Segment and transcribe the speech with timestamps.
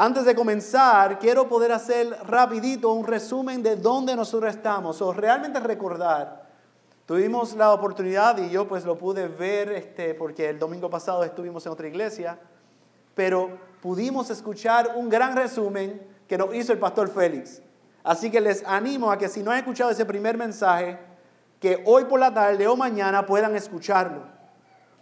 [0.00, 5.58] Antes de comenzar, quiero poder hacer rapidito un resumen de dónde nosotros estamos o realmente
[5.58, 6.46] recordar.
[7.04, 11.66] Tuvimos la oportunidad y yo pues lo pude ver este, porque el domingo pasado estuvimos
[11.66, 12.38] en otra iglesia,
[13.16, 17.60] pero pudimos escuchar un gran resumen que nos hizo el pastor Félix.
[18.04, 20.96] Así que les animo a que si no han escuchado ese primer mensaje,
[21.58, 24.37] que hoy por la tarde o mañana puedan escucharlo.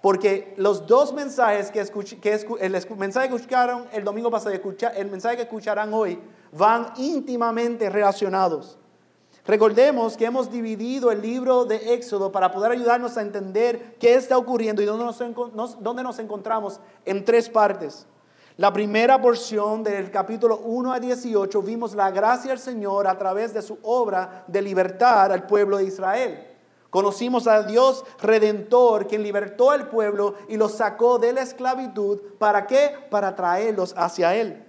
[0.01, 4.61] Porque los dos mensajes que, escucharon el domingo pasado y
[4.97, 6.21] el mensaje que escucharán hoy
[6.53, 8.79] van íntimamente relacionados.
[9.47, 14.37] Recordemos que hemos dividido el libro de Éxodo para poder ayudarnos a entender qué está
[14.37, 18.07] ocurriendo y dónde nos, dónde nos encontramos en tres partes.
[18.57, 23.55] La primera porción del capítulo 1 a 18 vimos la gracia del Señor a través
[23.55, 26.56] de su obra de libertar al pueblo de Israel.
[26.97, 32.19] Conocimos a Dios redentor, quien libertó al pueblo y los sacó de la esclavitud.
[32.39, 32.91] ¿Para qué?
[33.11, 34.65] Para traerlos hacia Él.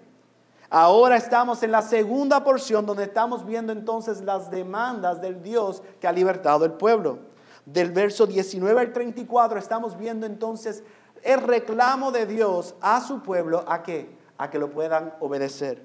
[0.69, 6.07] Ahora estamos en la segunda porción donde estamos viendo entonces las demandas del Dios que
[6.09, 7.19] ha libertado al pueblo.
[7.65, 10.83] Del verso 19 al 34 estamos viendo entonces
[11.23, 14.13] el reclamo de Dios a su pueblo a qué?
[14.37, 15.81] A que lo puedan obedecer.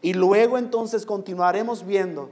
[0.00, 2.30] Y luego entonces continuaremos viendo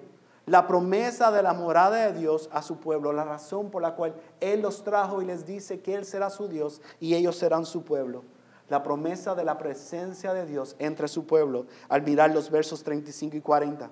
[0.51, 4.17] la promesa de la morada de Dios a su pueblo, la razón por la cual
[4.41, 7.85] Él los trajo y les dice que Él será su Dios y ellos serán su
[7.85, 8.25] pueblo.
[8.69, 13.37] La promesa de la presencia de Dios entre su pueblo al mirar los versos 35
[13.37, 13.91] y 40.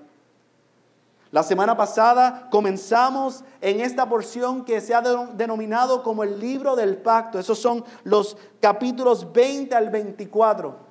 [1.31, 5.01] La semana pasada comenzamos en esta porción que se ha
[5.34, 7.39] denominado como el libro del pacto.
[7.39, 10.88] Esos son los capítulos 20 al 24.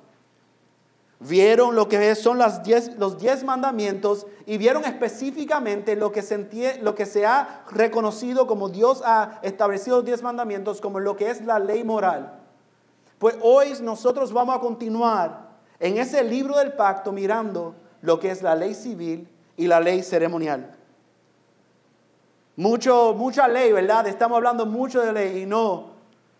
[1.20, 2.62] Vieron lo que son las
[2.96, 8.68] los diez mandamientos y vieron específicamente lo que, se lo que se ha reconocido como
[8.68, 12.38] Dios ha establecido los diez mandamientos como lo que es la ley moral.
[13.18, 15.48] Pues hoy nosotros vamos a continuar
[15.80, 20.04] en ese libro del pacto mirando lo que es la ley civil y la ley
[20.04, 20.76] ceremonial.
[22.54, 24.06] Mucho, mucha ley, ¿verdad?
[24.06, 25.90] Estamos hablando mucho de ley y no,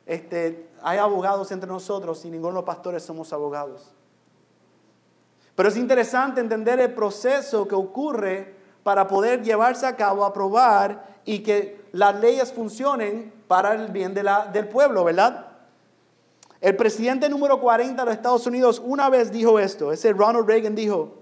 [0.06, 3.92] este, hay abogados entre nosotros y ninguno de los pastores somos abogados.
[5.58, 8.54] Pero es interesante entender el proceso que ocurre
[8.84, 14.22] para poder llevarse a cabo, aprobar y que las leyes funcionen para el bien de
[14.22, 15.48] la, del pueblo, ¿verdad?
[16.60, 20.76] El presidente número 40 de los Estados Unidos una vez dijo esto, ese Ronald Reagan
[20.76, 21.14] dijo,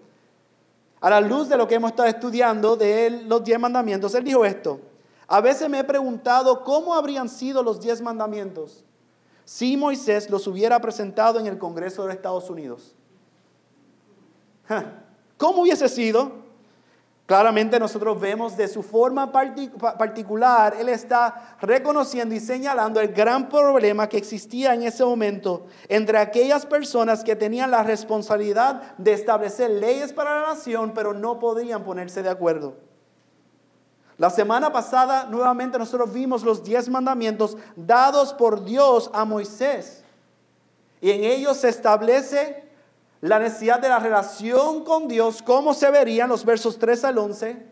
[1.00, 4.44] a la luz de lo que hemos estado estudiando de los diez mandamientos, él dijo
[4.44, 4.80] esto,
[5.28, 8.84] a veces me he preguntado cómo habrían sido los diez mandamientos
[9.46, 12.95] si Moisés los hubiera presentado en el Congreso de los Estados Unidos.
[15.36, 16.46] ¿Cómo hubiese sido?
[17.26, 24.08] Claramente nosotros vemos de su forma particular, Él está reconociendo y señalando el gran problema
[24.08, 30.12] que existía en ese momento entre aquellas personas que tenían la responsabilidad de establecer leyes
[30.12, 32.74] para la nación, pero no podían ponerse de acuerdo.
[34.18, 40.04] La semana pasada nuevamente nosotros vimos los diez mandamientos dados por Dios a Moisés.
[41.00, 42.65] Y en ellos se establece
[43.28, 47.66] la necesidad de la relación con Dios, cómo se verían los versos 3 al 11,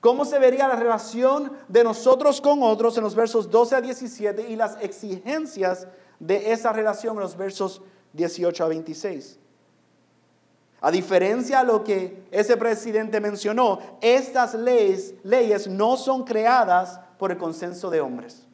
[0.00, 4.48] cómo se vería la relación de nosotros con otros en los versos 12 a 17
[4.48, 5.86] y las exigencias
[6.18, 7.82] de esa relación en los versos
[8.12, 9.38] 18 a 26.
[10.82, 17.30] A diferencia de lo que ese presidente mencionó, estas leyes, leyes no son creadas por
[17.30, 18.46] el consenso de hombres,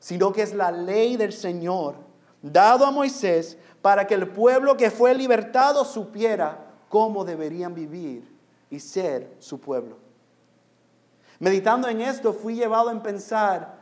[0.00, 2.08] sino que es la ley del Señor
[2.42, 8.28] dado a Moisés para que el pueblo que fue libertado supiera cómo deberían vivir
[8.70, 9.96] y ser su pueblo.
[11.38, 13.78] Meditando en esto, fui llevado a pensar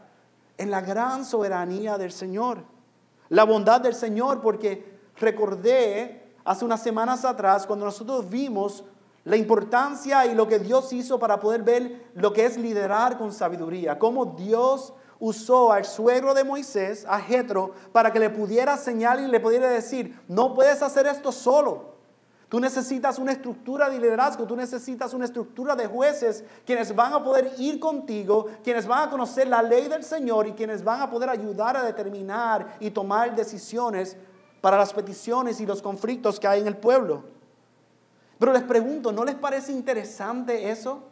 [0.59, 2.65] en la gran soberanía del Señor,
[3.29, 8.85] la bondad del Señor, porque recordé hace unas semanas atrás cuando nosotros vimos
[9.25, 13.33] la importancia y lo que Dios hizo para poder ver lo que es liderar con
[13.33, 19.25] sabiduría, cómo Dios usó al suegro de Moisés, a Jetro, para que le pudiera señalar
[19.25, 21.97] y le pudiera decir, no puedes hacer esto solo.
[22.49, 27.25] Tú necesitas una estructura de liderazgo, tú necesitas una estructura de jueces quienes van a
[27.25, 31.11] poder ir contigo, quienes van a conocer la ley del Señor y quienes van a
[31.11, 34.17] poder ayudar a determinar y tomar decisiones
[34.61, 37.25] para las peticiones y los conflictos que hay en el pueblo.
[38.39, 41.03] Pero les pregunto, ¿no les parece interesante eso?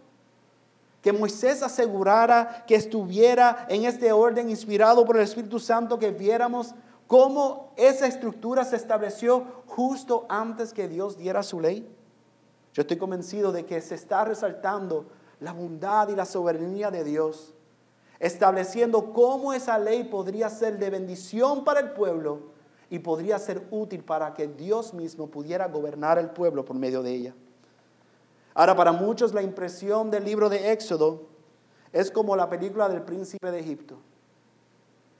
[1.04, 6.74] Que Moisés asegurara que estuviera en este orden inspirado por el Espíritu Santo, que viéramos
[7.06, 11.86] cómo esa estructura se estableció justo antes que Dios diera su ley.
[12.72, 15.04] Yo estoy convencido de que se está resaltando
[15.40, 17.52] la bondad y la soberanía de Dios,
[18.18, 22.54] estableciendo cómo esa ley podría ser de bendición para el pueblo
[22.88, 27.14] y podría ser útil para que Dios mismo pudiera gobernar el pueblo por medio de
[27.14, 27.34] ella.
[28.54, 31.26] Ahora, para muchos la impresión del libro de Éxodo
[31.92, 33.96] es como la película del príncipe de Egipto.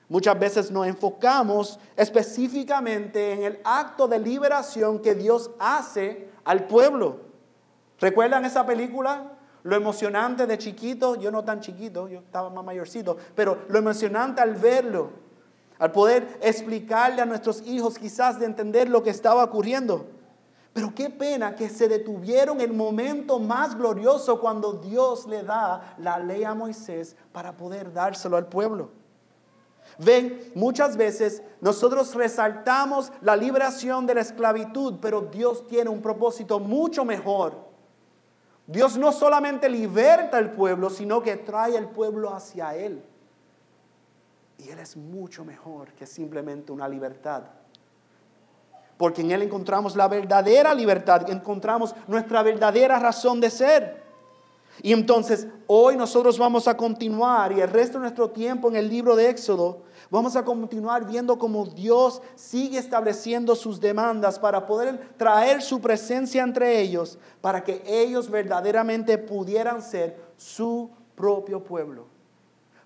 [0.08, 7.20] Muchas veces nos enfocamos específicamente en el acto de liberación que Dios hace al pueblo.
[7.98, 9.32] ¿Recuerdan esa película?
[9.62, 14.42] Lo emocionante de chiquito, yo no tan chiquito, yo estaba más mayorcito, pero lo emocionante
[14.42, 15.10] al verlo,
[15.78, 20.06] al poder explicarle a nuestros hijos quizás de entender lo que estaba ocurriendo.
[20.75, 26.19] Pero qué pena que se detuvieron el momento más glorioso cuando Dios le da la
[26.19, 28.91] ley a Moisés para poder dárselo al pueblo.
[29.99, 36.59] Ven, muchas veces nosotros resaltamos la liberación de la esclavitud, pero Dios tiene un propósito
[36.59, 37.55] mucho mejor.
[38.67, 43.00] Dios no solamente liberta al pueblo, sino que trae al pueblo hacia Él.
[44.59, 47.44] Y Él es mucho mejor que simplemente una libertad.
[48.96, 54.05] Porque en Él encontramos la verdadera libertad, encontramos nuestra verdadera razón de ser.
[54.82, 58.88] Y entonces hoy nosotros vamos a continuar y el resto de nuestro tiempo en el
[58.88, 59.82] libro de Éxodo
[60.14, 66.44] Vamos a continuar viendo cómo Dios sigue estableciendo sus demandas para poder traer su presencia
[66.44, 72.13] entre ellos, para que ellos verdaderamente pudieran ser su propio pueblo.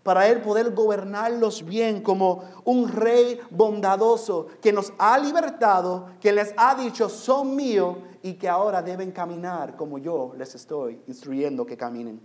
[0.03, 6.55] Para Él poder gobernarlos bien como un rey bondadoso que nos ha libertado, que les
[6.57, 11.77] ha dicho son míos y que ahora deben caminar como yo les estoy instruyendo que
[11.77, 12.21] caminen.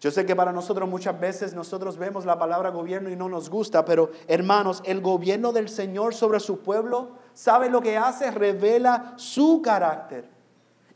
[0.00, 3.50] Yo sé que para nosotros muchas veces nosotros vemos la palabra gobierno y no nos
[3.50, 8.30] gusta, pero hermanos, el gobierno del Señor sobre su pueblo, ¿sabe lo que hace?
[8.30, 10.28] Revela su carácter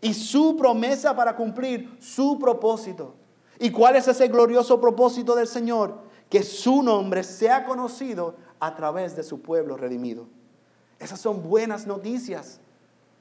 [0.01, 3.15] y su promesa para cumplir su propósito.
[3.63, 5.95] ¿Y cuál es ese glorioso propósito del Señor?
[6.29, 10.27] Que su nombre sea conocido a través de su pueblo redimido.
[10.99, 12.59] Esas son buenas noticias.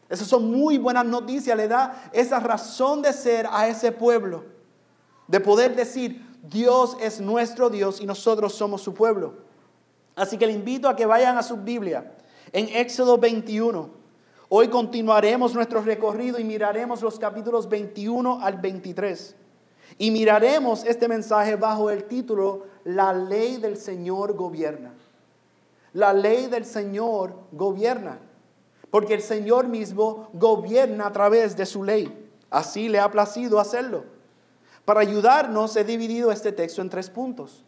[0.10, 1.56] Esas son muy buenas noticias.
[1.56, 4.44] Le da esa razón de ser a ese pueblo
[5.28, 9.36] de poder decir, Dios es nuestro Dios y nosotros somos su pueblo.
[10.16, 12.14] Así que le invito a que vayan a su Biblia
[12.52, 13.92] en Éxodo 21.
[14.50, 19.36] Hoy continuaremos nuestro recorrido y miraremos los capítulos 21 al 23.
[19.98, 24.94] Y miraremos este mensaje bajo el título La ley del Señor gobierna.
[25.94, 28.20] La ley del Señor gobierna.
[28.90, 32.30] Porque el Señor mismo gobierna a través de su ley.
[32.50, 34.04] Así le ha placido hacerlo.
[34.86, 37.64] Para ayudarnos he dividido este texto en tres puntos.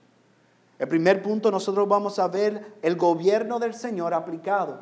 [0.80, 4.80] El primer punto nosotros vamos a ver el gobierno del Señor aplicado.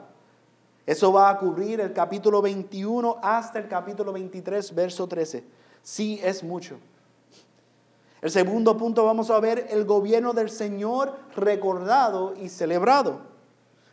[0.85, 5.43] Eso va a cubrir el capítulo 21 hasta el capítulo 23, verso 13.
[5.83, 6.79] Sí es mucho.
[8.21, 13.21] El segundo punto vamos a ver el gobierno del Señor recordado y celebrado.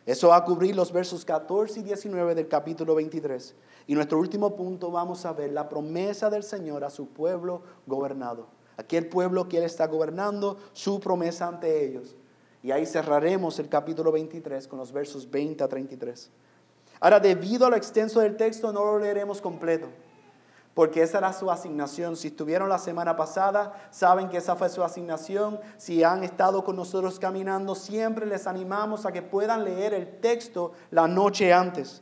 [0.05, 3.55] Eso va a cubrir los versos 14 y 19 del capítulo 23.
[3.87, 8.47] Y nuestro último punto vamos a ver la promesa del Señor a su pueblo gobernado.
[8.77, 12.15] Aquel pueblo que Él está gobernando, su promesa ante ellos.
[12.61, 16.29] Y ahí cerraremos el capítulo 23 con los versos 20 a 33.
[16.99, 19.87] Ahora, debido a lo extenso del texto, no lo leeremos completo
[20.73, 22.15] porque esa era su asignación.
[22.15, 25.59] Si estuvieron la semana pasada, saben que esa fue su asignación.
[25.77, 30.71] Si han estado con nosotros caminando, siempre les animamos a que puedan leer el texto
[30.91, 32.01] la noche antes.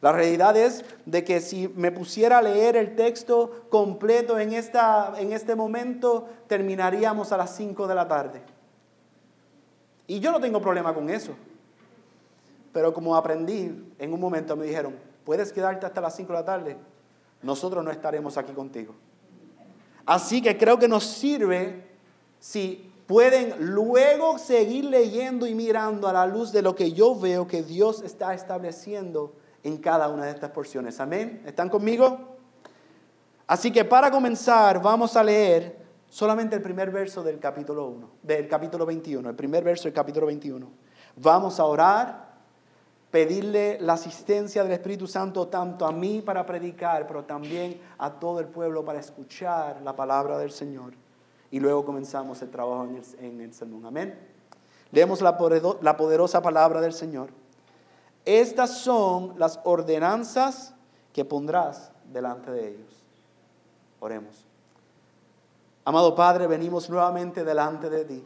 [0.00, 5.14] La realidad es de que si me pusiera a leer el texto completo en, esta,
[5.18, 8.42] en este momento, terminaríamos a las 5 de la tarde.
[10.06, 11.34] Y yo no tengo problema con eso.
[12.72, 16.44] Pero como aprendí, en un momento me dijeron, ¿puedes quedarte hasta las 5 de la
[16.44, 16.76] tarde?
[17.42, 18.94] Nosotros no estaremos aquí contigo.
[20.06, 21.86] Así que creo que nos sirve
[22.40, 27.46] si pueden luego seguir leyendo y mirando a la luz de lo que yo veo
[27.46, 31.00] que Dios está estableciendo en cada una de estas porciones.
[31.00, 31.42] Amén.
[31.46, 32.36] ¿Están conmigo?
[33.46, 35.78] Así que para comenzar vamos a leer
[36.08, 40.26] solamente el primer verso del capítulo 1, del capítulo 21, el primer verso del capítulo
[40.26, 40.68] 21.
[41.16, 42.27] Vamos a orar
[43.10, 48.40] pedirle la asistencia del Espíritu Santo tanto a mí para predicar, pero también a todo
[48.40, 50.92] el pueblo para escuchar la palabra del Señor.
[51.50, 53.86] Y luego comenzamos el trabajo en el, en sermón.
[53.86, 54.18] Amén.
[54.90, 55.36] Leemos la
[55.96, 57.30] poderosa palabra del Señor.
[58.24, 60.74] Estas son las ordenanzas
[61.14, 63.04] que pondrás delante de ellos.
[64.00, 64.44] Oremos.
[65.84, 68.24] Amado Padre, venimos nuevamente delante de ti.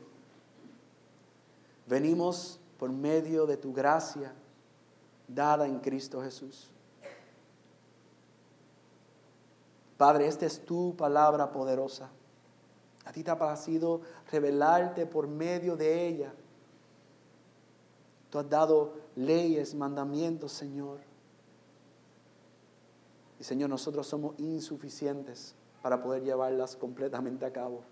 [1.86, 4.32] Venimos por medio de tu gracia
[5.34, 6.70] dada en Cristo Jesús.
[9.96, 12.10] Padre, esta es tu palabra poderosa.
[13.04, 16.32] A ti te ha parecido revelarte por medio de ella
[18.32, 21.00] Tú has dado leyes, mandamientos, Señor.
[23.38, 27.82] Y Señor, nosotros somos insuficientes para poder llevarlas completamente a cabo.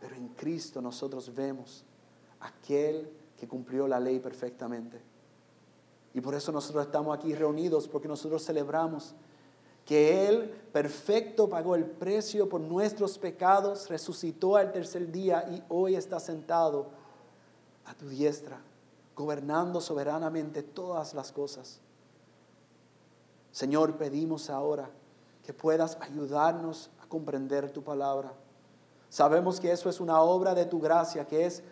[0.00, 1.84] Pero en Cristo nosotros vemos
[2.40, 4.98] aquel que cumplió la ley perfectamente.
[6.14, 9.14] Y por eso nosotros estamos aquí reunidos, porque nosotros celebramos
[9.84, 15.96] que Él perfecto pagó el precio por nuestros pecados, resucitó al tercer día y hoy
[15.96, 16.90] está sentado
[17.84, 18.60] a tu diestra,
[19.16, 21.80] gobernando soberanamente todas las cosas.
[23.50, 24.88] Señor, pedimos ahora
[25.44, 28.32] que puedas ayudarnos a comprender tu palabra.
[29.08, 31.62] Sabemos que eso es una obra de tu gracia, que es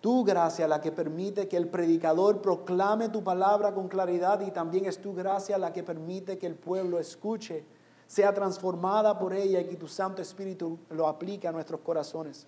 [0.00, 4.86] tu gracia la que permite que el predicador proclame tu palabra con claridad y también
[4.86, 7.64] es tu gracia la que permite que el pueblo escuche,
[8.06, 12.46] sea transformada por ella y que tu Santo Espíritu lo aplique a nuestros corazones.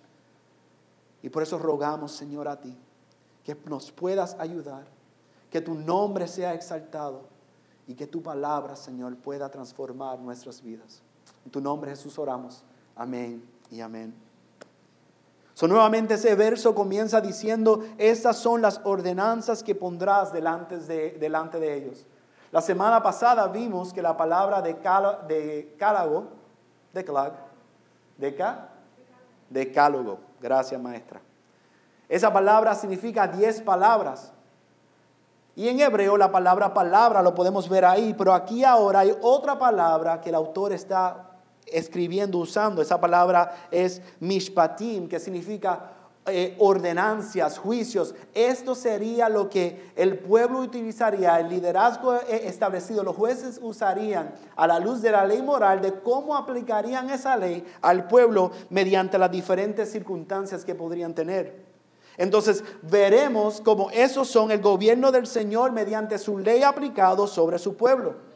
[1.21, 2.77] Y por eso rogamos, Señor, a ti,
[3.43, 4.85] que nos puedas ayudar,
[5.49, 7.23] que tu nombre sea exaltado
[7.87, 11.01] y que tu palabra, Señor, pueda transformar nuestras vidas.
[11.43, 12.63] En tu nombre, Jesús, oramos.
[12.95, 14.28] Amén y amén.
[15.67, 22.05] Nuevamente ese verso comienza diciendo, estas son las ordenanzas que pondrás delante de, de ellos.
[22.51, 26.27] La semana pasada vimos que la palabra de, de cálago,
[26.93, 28.35] de
[29.49, 31.21] decálogo, gracias maestra.
[32.07, 34.31] Esa palabra significa diez palabras.
[35.55, 39.59] Y en hebreo la palabra palabra lo podemos ver ahí, pero aquí ahora hay otra
[39.59, 41.28] palabra que el autor está
[41.71, 42.81] escribiendo, usando.
[42.81, 45.93] Esa palabra es mishpatim, que significa
[46.31, 48.13] eh, ordenancias, juicios.
[48.33, 54.67] Esto sería lo que el pueblo utilizaría, el liderazgo eh, establecido, los jueces usarían a
[54.67, 59.31] la luz de la ley moral de cómo aplicarían esa ley al pueblo mediante las
[59.31, 61.65] diferentes circunstancias que podrían tener.
[62.17, 67.75] Entonces veremos cómo esos son el gobierno del Señor mediante su ley aplicado sobre su
[67.75, 68.28] pueblo.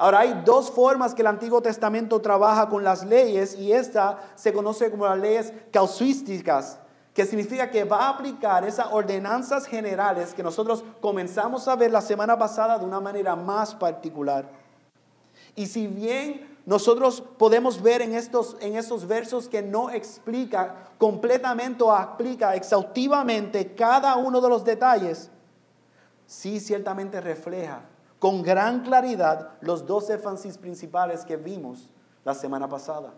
[0.00, 4.50] Ahora hay dos formas que el Antiguo Testamento trabaja con las leyes y esta se
[4.50, 6.78] conoce como las leyes casuísticas,
[7.12, 12.00] que significa que va a aplicar esas ordenanzas generales que nosotros comenzamos a ver la
[12.00, 14.48] semana pasada de una manera más particular.
[15.54, 21.84] Y si bien nosotros podemos ver en estos, en estos versos que no explica completamente
[21.84, 25.30] o aplica exhaustivamente cada uno de los detalles,
[26.24, 27.82] sí ciertamente refleja
[28.20, 31.90] con gran claridad los dos énfasis principales que vimos
[32.24, 33.14] la semana pasada,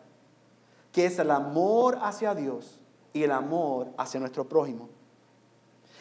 [0.90, 2.80] que es el amor hacia Dios
[3.12, 4.88] y el amor hacia nuestro prójimo.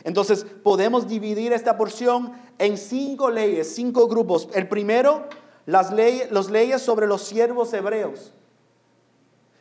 [0.04, 4.48] Entonces podemos dividir esta porción en cinco leyes, cinco grupos.
[4.54, 5.26] El primero
[5.66, 8.34] las leyes, sobre los siervos hebreos.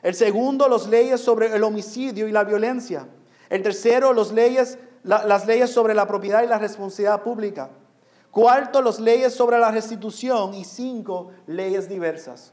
[0.03, 3.07] El segundo, las leyes sobre el homicidio y la violencia.
[3.49, 7.71] El tercero, las leyes sobre la propiedad y la responsabilidad pública.
[8.31, 10.55] Cuarto, las leyes sobre la restitución.
[10.55, 12.53] Y cinco, leyes diversas.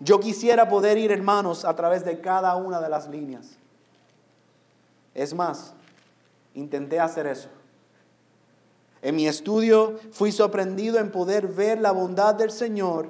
[0.00, 3.56] Yo quisiera poder ir, hermanos, a través de cada una de las líneas.
[5.14, 5.74] Es más,
[6.54, 7.48] intenté hacer eso.
[9.00, 13.08] En mi estudio fui sorprendido en poder ver la bondad del Señor.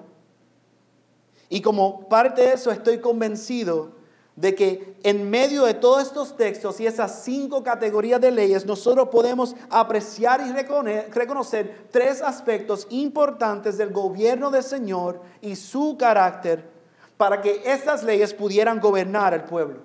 [1.48, 4.01] Y como parte de eso estoy convencido
[4.36, 9.08] de que en medio de todos estos textos y esas cinco categorías de leyes, nosotros
[9.10, 16.70] podemos apreciar y reconocer tres aspectos importantes del gobierno del Señor y su carácter
[17.16, 19.80] para que estas leyes pudieran gobernar al pueblo.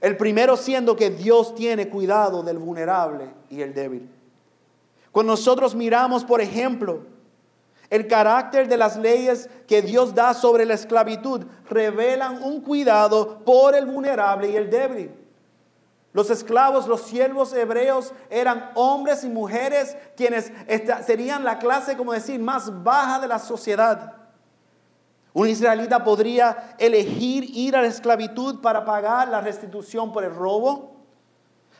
[0.00, 4.08] El primero siendo que Dios tiene cuidado del vulnerable y el débil.
[5.10, 7.00] Cuando nosotros miramos, por ejemplo,
[7.92, 13.74] el carácter de las leyes que Dios da sobre la esclavitud, revelan un cuidado por
[13.74, 15.14] el vulnerable y el débil.
[16.14, 20.50] Los esclavos, los siervos hebreos eran hombres y mujeres quienes
[21.04, 24.14] serían la clase, como decir, más baja de la sociedad.
[25.34, 30.96] Un israelita podría elegir ir a la esclavitud para pagar la restitución por el robo,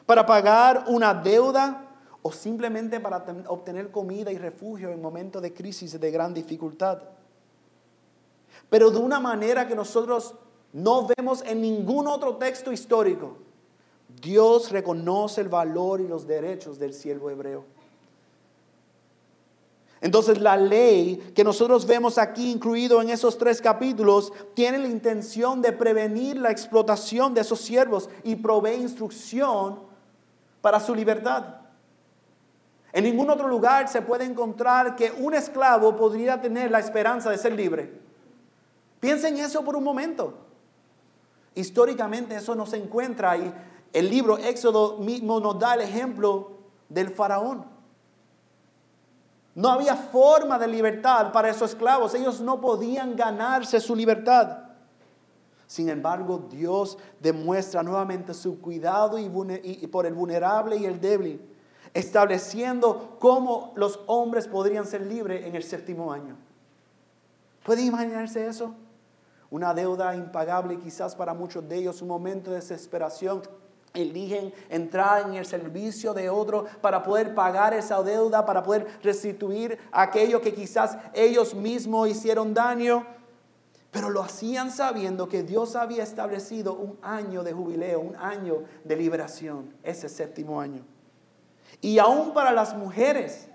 [0.05, 1.87] para pagar una deuda,
[2.23, 7.03] o simplemente para obtener comida y refugio en momentos de crisis de gran dificultad.
[8.71, 10.35] Pero de una manera que nosotros
[10.73, 13.37] no vemos en ningún otro texto histórico.
[14.21, 17.65] Dios reconoce el valor y los derechos del siervo hebreo.
[20.01, 25.63] Entonces la ley que nosotros vemos aquí incluido en esos tres capítulos tiene la intención
[25.63, 29.81] de prevenir la explotación de esos siervos y provee instrucción
[30.61, 31.62] para su libertad.
[32.93, 37.39] En ningún otro lugar se puede encontrar que un esclavo podría tener la esperanza de
[37.39, 38.01] ser libre.
[39.01, 40.35] Piensen eso por un momento.
[41.55, 43.53] Históricamente eso no se encuentra y,
[43.93, 46.53] el libro Éxodo mismo nos da el ejemplo
[46.89, 47.65] del faraón.
[49.55, 52.15] No había forma de libertad para esos esclavos.
[52.15, 54.61] Ellos no podían ganarse su libertad.
[55.67, 59.29] Sin embargo, Dios demuestra nuevamente su cuidado y,
[59.89, 61.41] por el vulnerable y el débil,
[61.95, 66.37] estableciendo cómo los hombres podrían ser libres en el séptimo año.
[67.65, 68.75] ¿Puede imaginarse eso?
[69.51, 73.43] Una deuda impagable quizás para muchos de ellos, un momento de desesperación
[73.95, 79.79] eligen entrar en el servicio de otro para poder pagar esa deuda, para poder restituir
[79.93, 83.07] aquello que quizás ellos mismos hicieron daño,
[83.91, 88.97] pero lo hacían sabiendo que Dios había establecido un año de jubileo, un año de
[88.97, 90.83] liberación, ese séptimo año.
[91.81, 93.49] Y aún para las mujeres,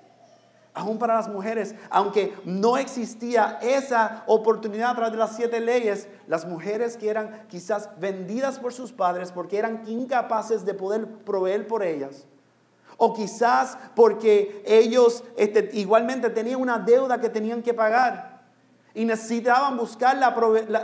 [0.73, 6.07] aún para las mujeres, aunque no existía esa oportunidad a través de las siete leyes,
[6.27, 11.67] las mujeres que eran quizás vendidas por sus padres porque eran incapaces de poder proveer
[11.67, 12.25] por ellas,
[12.97, 18.36] o quizás porque ellos este, igualmente tenían una deuda que tenían que pagar
[18.97, 20.33] y necesitaban buscarla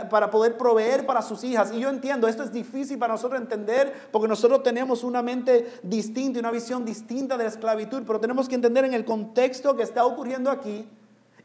[0.08, 1.72] para poder proveer para sus hijas.
[1.72, 6.38] Y yo entiendo, esto es difícil para nosotros entender porque nosotros tenemos una mente distinta
[6.38, 9.82] y una visión distinta de la esclavitud, pero tenemos que entender en el contexto que
[9.82, 10.88] está ocurriendo aquí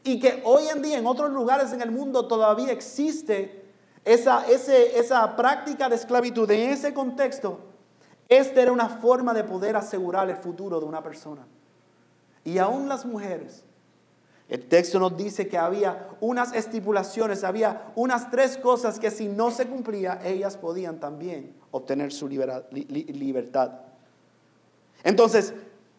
[0.04, 3.64] y que hoy en día en otros lugares en el mundo todavía existe
[4.04, 6.48] esa, esa práctica de esclavitud.
[6.52, 7.58] En ese contexto,
[8.28, 11.48] esta era una forma de poder asegurar el futuro de una persona.
[12.44, 13.64] Y aún las mujeres
[14.50, 19.52] el texto nos dice que había unas estipulaciones, había unas tres cosas que si no
[19.52, 23.70] se cumplía, ellas podían también obtener su libertad.
[25.04, 25.54] Entonces,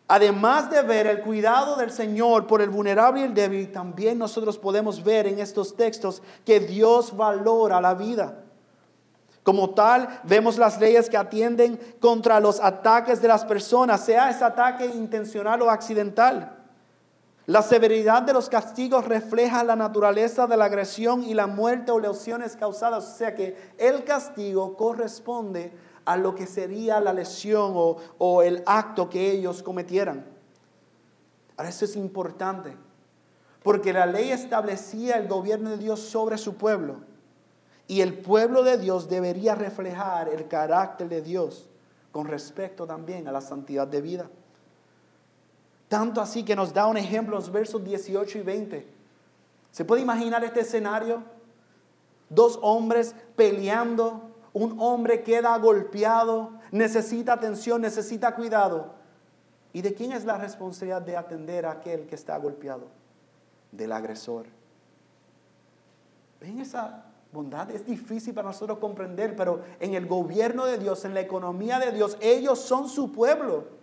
[0.05, 4.57] además de ver el cuidado del Señor por el vulnerable y el débil, también nosotros
[4.57, 8.43] podemos ver en estos textos que Dios valora la vida.
[9.43, 14.43] Como tal, vemos las leyes que atienden contra los ataques de las personas, sea ese
[14.43, 16.57] ataque intencional o accidental.
[17.47, 21.99] La severidad de los castigos refleja la naturaleza de la agresión y la muerte o
[21.99, 23.03] lesiones causadas.
[23.03, 25.73] O sea que el castigo corresponde
[26.05, 30.25] a lo que sería la lesión o, el acto que ellos cometieran.
[31.57, 32.75] Ahora eso es importante,
[33.63, 37.01] porque la ley establecía el gobierno de Dios sobre su pueblo.
[37.87, 41.69] Y el pueblo de Dios debería reflejar el carácter de Dios
[42.11, 44.29] con respecto también a la santidad de vida.
[45.91, 48.87] Tanto así que nos da un ejemplo en los versos 18 y 20.
[49.71, 51.21] ¿Se puede imaginar este escenario?
[52.29, 54.21] Dos hombres peleando,
[54.53, 58.93] un hombre queda golpeado, necesita atención, necesita cuidado.
[59.73, 62.87] ¿Y de quién es la responsabilidad de atender a aquel que está golpeado?
[63.73, 64.45] Del agresor.
[66.39, 67.69] ¿Ven esa bondad?
[67.69, 71.91] Es difícil para nosotros comprender, pero en el gobierno de Dios, en la economía de
[71.91, 73.80] Dios, ellos son su pueblo.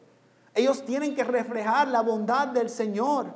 [0.59, 3.33] Ellos tienen que reflejar la bondad del Señor.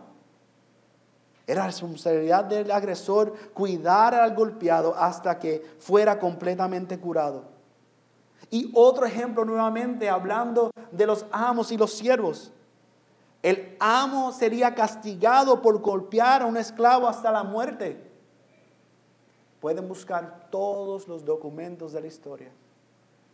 [1.46, 7.44] Era responsabilidad del agresor cuidar al golpeado hasta que fuera completamente curado.
[8.50, 12.50] Y otro ejemplo nuevamente hablando de los amos y los siervos.
[13.40, 18.02] El amo sería castigado por golpear a un esclavo hasta la muerte.
[19.60, 22.50] Pueden buscar todos los documentos de la historia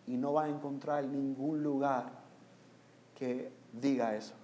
[0.06, 2.10] y no van a encontrar ningún lugar
[3.14, 4.34] que diga eso.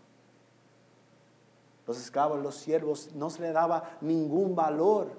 [1.86, 5.12] Los esclavos, los siervos, no se le daba ningún valor.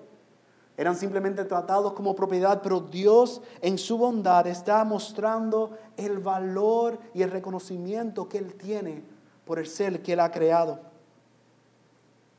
[0.78, 7.22] Eran simplemente tratados como propiedad, pero Dios en su bondad está mostrando el valor y
[7.22, 9.04] el reconocimiento que Él tiene
[9.46, 10.80] por el ser que Él ha creado.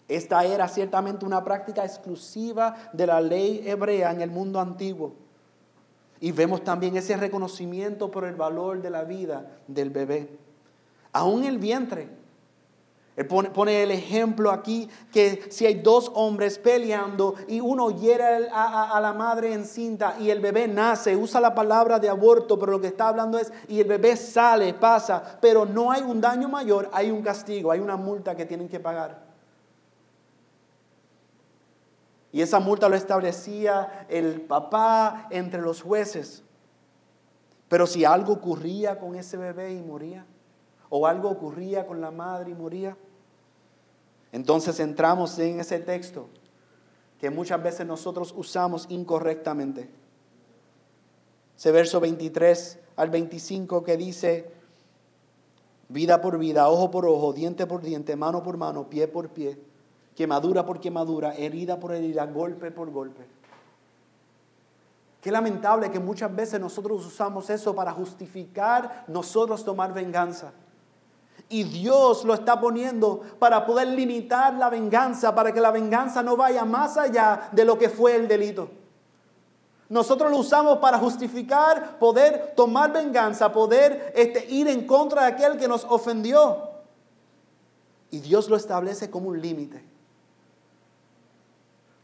[0.08, 5.14] Esta era ciertamente una práctica exclusiva de la ley hebrea en el mundo antiguo.
[6.20, 10.45] Y vemos también ese reconocimiento por el valor de la vida del bebé
[11.16, 12.08] aún el vientre.
[13.16, 18.94] Él pone, el ejemplo aquí que si hay dos hombres peleando y uno hiere a,
[18.94, 22.80] a, la madre encinta y el bebé nace, usa la palabra de aborto, pero lo
[22.80, 26.90] que está hablando es y el bebé sale, pasa, pero no hay un daño mayor,
[26.92, 29.24] hay un castigo, hay una multa que tienen que pagar.
[32.32, 36.42] Y esa multa lo establecía el papá entre los jueces.
[37.68, 40.26] Pero si algo ocurría con ese bebé y moría,
[40.88, 42.96] o algo ocurría con la madre y moría.
[44.32, 46.28] Entonces entramos en ese texto
[47.18, 49.88] que muchas veces nosotros usamos incorrectamente.
[51.56, 54.50] Ese verso 23 al 25 que dice,
[55.88, 59.58] vida por vida, ojo por ojo, diente por diente, mano por mano, pie por pie,
[60.14, 63.24] quemadura por quemadura, herida por herida, golpe por golpe.
[65.22, 70.52] Qué lamentable que muchas veces nosotros usamos eso para justificar nosotros tomar venganza.
[71.48, 76.36] Y Dios lo está poniendo para poder limitar la venganza, para que la venganza no
[76.36, 78.68] vaya más allá de lo que fue el delito.
[79.88, 85.56] Nosotros lo usamos para justificar, poder tomar venganza, poder este, ir en contra de aquel
[85.56, 86.70] que nos ofendió.
[88.10, 89.84] Y Dios lo establece como un límite.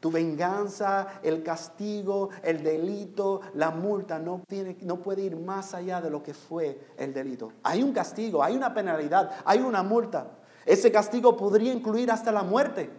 [0.03, 6.01] Tu venganza, el castigo, el delito, la multa no, tiene, no puede ir más allá
[6.01, 7.53] de lo que fue el delito.
[7.63, 10.27] Hay un castigo, hay una penalidad, hay una multa.
[10.67, 12.91] Ese castigo podría incluir hasta la muerte,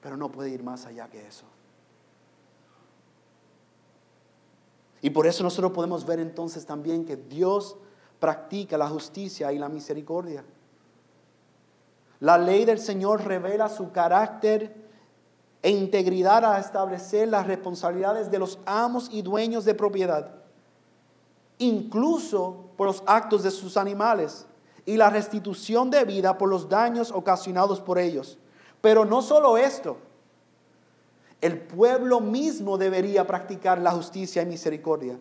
[0.00, 1.44] pero no puede ir más allá que eso.
[5.02, 7.76] Y por eso nosotros podemos ver entonces también que Dios
[8.18, 10.42] practica la justicia y la misericordia.
[12.20, 14.81] La ley del Señor revela su carácter
[15.62, 20.32] e integridad a establecer las responsabilidades de los amos y dueños de propiedad,
[21.58, 24.46] incluso por los actos de sus animales
[24.84, 28.38] y la restitución de vida por los daños ocasionados por ellos.
[28.80, 29.96] Pero no solo esto,
[31.40, 35.18] el pueblo mismo debería practicar la justicia y misericordia.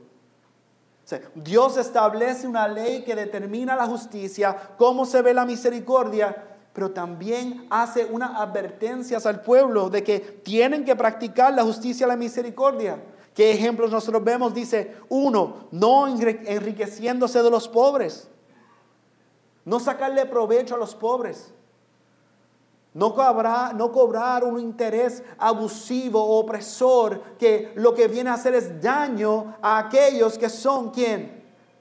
[1.35, 7.67] Dios establece una ley que determina la justicia, cómo se ve la misericordia, pero también
[7.69, 13.03] hace unas advertencias al pueblo de que tienen que practicar la justicia y la misericordia.
[13.33, 14.53] ¿Qué ejemplos nosotros vemos?
[14.53, 18.29] Dice, uno, no enriqueciéndose de los pobres,
[19.65, 21.53] no sacarle provecho a los pobres,
[22.93, 28.53] no cobrar, no cobrar un interés abusivo o opresor que lo que viene a hacer
[28.53, 30.91] es daño a aquellos que son?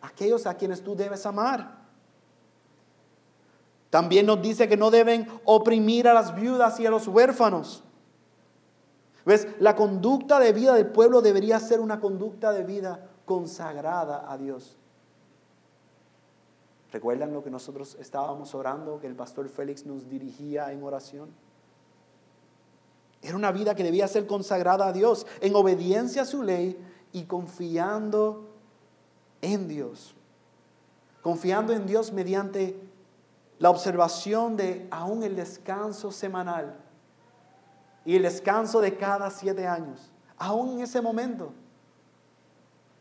[0.03, 1.80] Aquellos a quienes tú debes amar.
[3.91, 7.83] También nos dice que no deben oprimir a las viudas y a los huérfanos.
[9.27, 9.49] ¿Ves?
[9.59, 14.77] La conducta de vida del pueblo debería ser una conducta de vida consagrada a Dios.
[16.93, 21.31] ¿Recuerdan lo que nosotros estábamos orando, que el pastor Félix nos dirigía en oración?
[23.23, 26.79] Era una vida que debía ser consagrada a Dios, en obediencia a su ley
[27.13, 28.49] y confiando
[29.43, 30.15] en Dios.
[31.23, 32.90] Confiando en Dios mediante
[33.61, 36.75] la observación de aún el descanso semanal
[38.07, 41.53] y el descanso de cada siete años, aún en ese momento.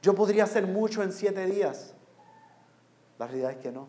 [0.02, 1.94] Yo podría hacer mucho en siete días.
[3.18, 3.88] La realidad es que no.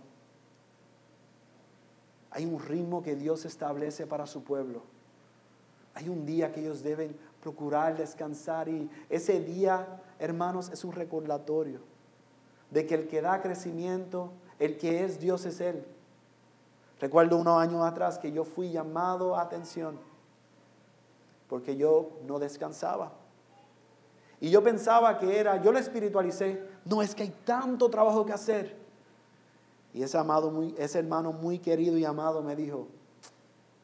[2.30, 4.82] Hay un ritmo que Dios establece para su pueblo.
[5.94, 11.80] Hay un día que ellos deben procurar descansar y ese día, hermanos, es un recordatorio
[12.70, 14.30] de que el que da crecimiento,
[14.60, 15.84] el que es Dios es Él.
[17.00, 19.98] Recuerdo unos años atrás que yo fui llamado a atención
[21.48, 23.12] porque yo no descansaba.
[24.40, 28.32] Y yo pensaba que era, yo lo espiritualicé, no es que hay tanto trabajo que
[28.32, 28.76] hacer.
[29.92, 32.86] Y ese, amado muy, ese hermano muy querido y amado me dijo,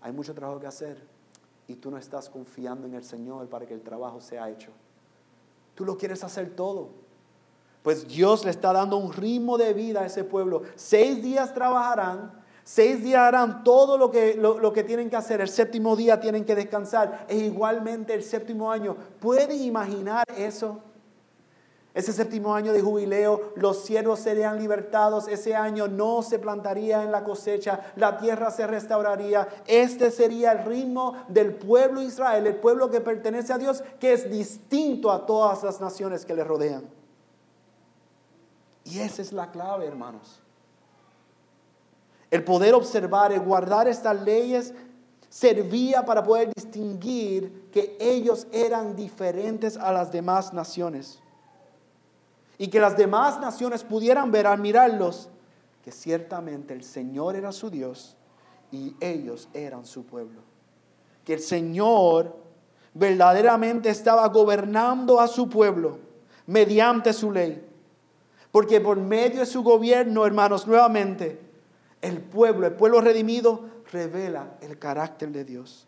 [0.01, 1.03] hay mucho trabajo que hacer
[1.67, 4.71] y tú no estás confiando en el Señor para que el trabajo sea hecho.
[5.75, 6.91] Tú lo quieres hacer todo.
[7.83, 10.63] Pues Dios le está dando un ritmo de vida a ese pueblo.
[10.77, 12.36] Seis días trabajarán
[12.69, 15.41] Seis días harán todo lo que, lo, que tienen que hacer.
[15.41, 17.25] El séptimo día tienen que descansar.
[17.29, 18.97] E igualmente el séptimo año.
[19.21, 20.81] ¿Pueden imaginar eso?
[21.95, 25.29] Ese séptimo año de jubileo, los siervos serían libertados.
[25.29, 29.47] Ese año no se plantaría en la cosecha, la tierra se restauraría.
[29.69, 34.29] Este sería el ritmo del pueblo Israel, el pueblo que pertenece a Dios, que es
[34.29, 36.91] distinto a todas las naciones que le rodean.
[38.83, 40.43] Y esa es la clave, hermanos.
[42.31, 44.75] El poder observar y guardar estas leyes
[45.29, 51.21] servía para poder distinguir que ellos eran diferentes a las demás naciones.
[52.59, 55.29] Y que las demás naciones pudieran ver al mirarlos
[55.85, 58.17] que ciertamente el Señor era su Dios
[58.73, 60.41] y ellos eran su pueblo.
[61.25, 62.35] Que el Señor
[62.95, 65.99] verdaderamente estaba gobernando a su pueblo
[66.47, 67.63] mediante su ley.
[68.51, 71.46] Porque por medio de su gobierno, hermanos, nuevamente,
[72.03, 75.87] el pueblo, el pueblo redimido, revela el carácter de Dios.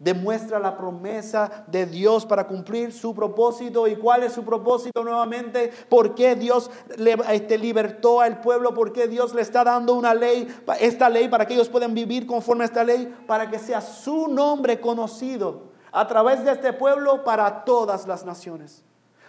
[0.00, 3.86] Demuestra la promesa de Dios para cumplir su propósito.
[3.86, 5.70] ¿Y cuál es su propósito nuevamente?
[5.90, 8.72] ¿Por qué Dios le, este, libertó al pueblo?
[8.72, 10.48] ¿Por qué Dios le está dando una ley,
[10.80, 13.14] esta ley, para que ellos puedan vivir conforme a esta ley?
[13.26, 18.82] Para que sea su nombre conocido a través de este pueblo para todas las naciones.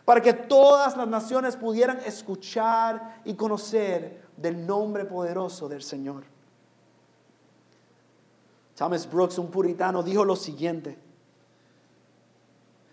[0.06, 6.24] Para que todas las naciones pudieran escuchar y conocer del nombre poderoso del Señor.
[8.76, 10.98] Thomas Brooks, un puritano, dijo lo siguiente.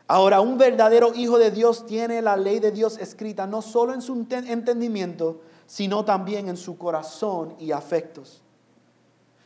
[0.07, 4.03] Ahora, un verdadero hijo de Dios tiene la ley de Dios escrita no solo en
[4.03, 8.43] su entendimiento, sino también en su corazón y afectos.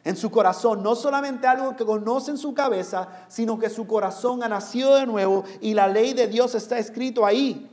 [0.05, 4.43] En su corazón, no solamente algo que conoce en su cabeza, sino que su corazón
[4.43, 7.69] ha nacido de nuevo y la ley de Dios está escrito ahí.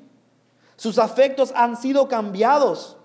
[0.75, 2.97] Sus afectos han sido cambiados.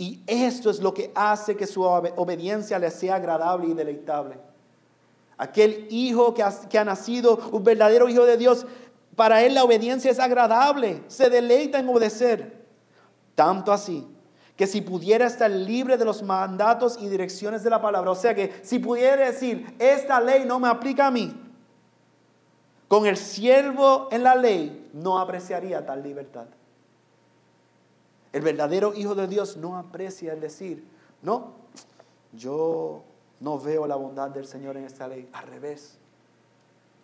[0.00, 4.38] Y esto es lo que hace que su obediencia le sea agradable y deleitable.
[5.36, 8.64] Aquel hijo que ha, nacido, un verdadero hijo de Dios,
[9.14, 12.64] para él la obediencia es agradable, se deleita en obedecer.
[13.34, 14.08] Tanto así
[14.56, 18.34] que si pudiera estar libre de los mandatos y direcciones de la palabra, o sea
[18.34, 21.30] que si pudiera decir, esta ley no me aplica a mí,
[22.88, 26.46] con el siervo en la ley no apreciaría tal libertad.
[28.32, 30.84] El verdadero Hijo de Dios no aprecia el decir,
[31.22, 31.52] no,
[32.32, 33.02] yo
[33.40, 35.28] no veo la bondad del Señor en esta ley.
[35.32, 35.98] Al revés,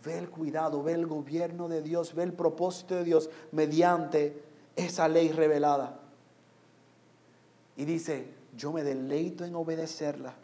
[0.05, 4.43] ve el cuidado, ve el gobierno de Dios, ve el propósito de Dios mediante
[4.77, 5.99] esa ley revelada.
[7.77, 10.35] Y dice, yo me deleito en obedecerla.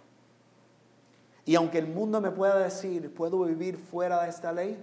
[1.45, 4.79] Y aunque el mundo me pueda decir, puedo vivir fuera de esta ley,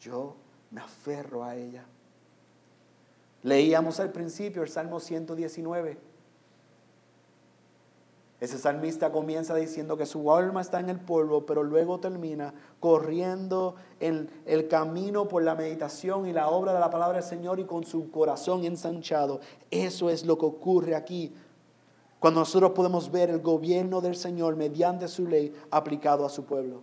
[0.00, 0.34] yo
[0.70, 1.84] me aferro a ella.
[3.42, 6.10] Leíamos al principio el Salmo 119.
[8.40, 13.74] Ese salmista comienza diciendo que su alma está en el polvo, pero luego termina corriendo
[14.00, 17.64] en el camino por la meditación y la obra de la palabra del Señor y
[17.64, 19.40] con su corazón ensanchado.
[19.70, 21.34] Eso es lo que ocurre aquí.
[22.18, 26.80] Cuando nosotros podemos ver el gobierno del Señor mediante su ley aplicado a su pueblo.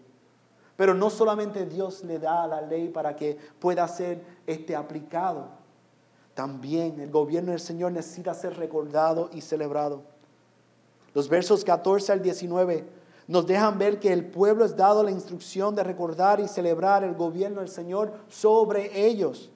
[0.76, 5.48] Pero no solamente Dios le da la ley para que pueda ser este aplicado.
[6.38, 10.04] También el gobierno del Señor necesita ser recordado y celebrado.
[11.15, 12.88] Los versos 14 al 19
[13.28, 17.15] nos dejan ver que el pueblo es dado la instrucción de recordar y celebrar el
[17.15, 19.50] gobierno del Señor sobre ellos.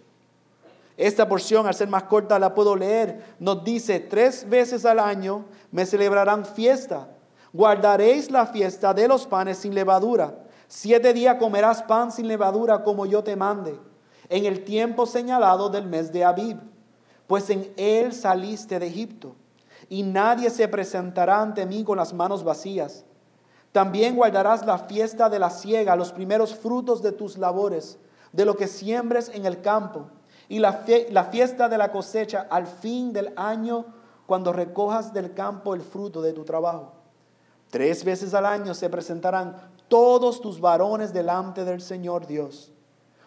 [0.98, 3.36] Esta porción, al ser más corta, la puedo leer.
[3.38, 7.10] Nos dice, tres veces al año me celebrarán fiesta.
[7.54, 10.34] Guardaréis la fiesta de los panes sin levadura.
[10.67, 13.78] Siete días comerás pan sin levadura como yo te mande,
[14.30, 16.71] en el tiempo señalado del mes de Abib,
[17.32, 19.38] pues en él saliste de Egipto
[19.88, 23.06] y nadie se presentará ante mí con las manos vacías.
[23.72, 27.98] También guardarás la fiesta de la siega, los primeros frutos de tus labores,
[28.34, 30.10] de lo que siembres en el campo,
[30.50, 33.86] y la, la fiesta de la cosecha al fin del año,
[34.26, 36.91] cuando recojas del campo el fruto de tu trabajo.
[37.70, 39.56] Tres veces al año se presentarán
[39.88, 42.74] todos tus varones delante del Señor Dios.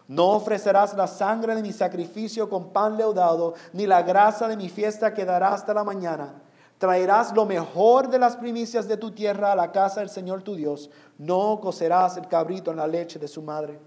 [0.07, 4.69] No ofrecerás la sangre de mi sacrificio con pan leudado, ni la grasa de mi
[4.69, 6.35] fiesta quedará hasta la mañana
[6.79, 10.55] Traerás lo mejor de las primicias de tu tierra a la casa del Señor tu
[10.55, 10.91] Dios.
[11.17, 13.79] No cocerás el cabrito en la leche de su madre.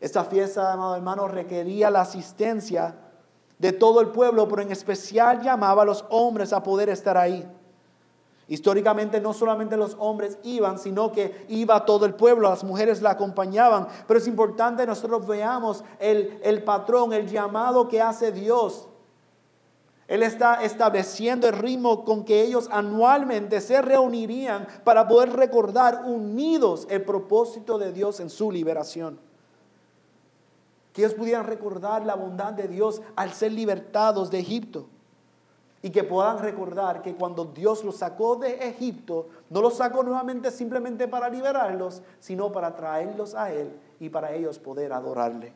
[0.00, 2.94] Esta fiesta, amado hermano, requería la asistencia
[3.58, 7.48] de todo el pueblo, pero en especial llamaba a los hombres a poder estar ahí.
[8.46, 13.10] Históricamente no solamente los hombres iban, sino que iba todo el pueblo, las mujeres la
[13.10, 13.88] acompañaban.
[14.06, 18.88] Pero es importante que nosotros veamos el, el patrón, el llamado que hace Dios
[20.06, 26.86] él está estableciendo el ritmo con que ellos anualmente se reunirían para poder recordar unidos
[26.90, 29.18] el propósito de Dios en su liberación.
[30.92, 34.86] Que ellos pudieran recordar la bondad de Dios al ser libertados de Egipto.
[35.84, 40.50] Y que puedan recordar que cuando Dios los sacó de Egipto, no los sacó nuevamente
[40.50, 43.70] simplemente para liberarlos, sino para traerlos a Él
[44.00, 45.52] y para ellos poder adorarle.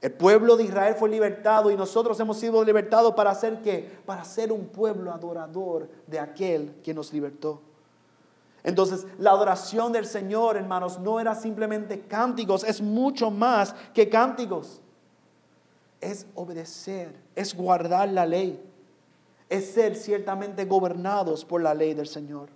[0.00, 3.88] El pueblo de Israel fue libertado y nosotros hemos sido libertados para hacer qué?
[4.04, 7.60] Para ser un pueblo adorador de aquel que nos libertó.
[8.64, 14.80] Entonces, la adoración del Señor, hermanos, no era simplemente cánticos, es mucho más que cánticos.
[16.04, 18.62] Es obedecer, es guardar la ley,
[19.48, 22.48] es ser ciertamente gobernados por la ley del Señor.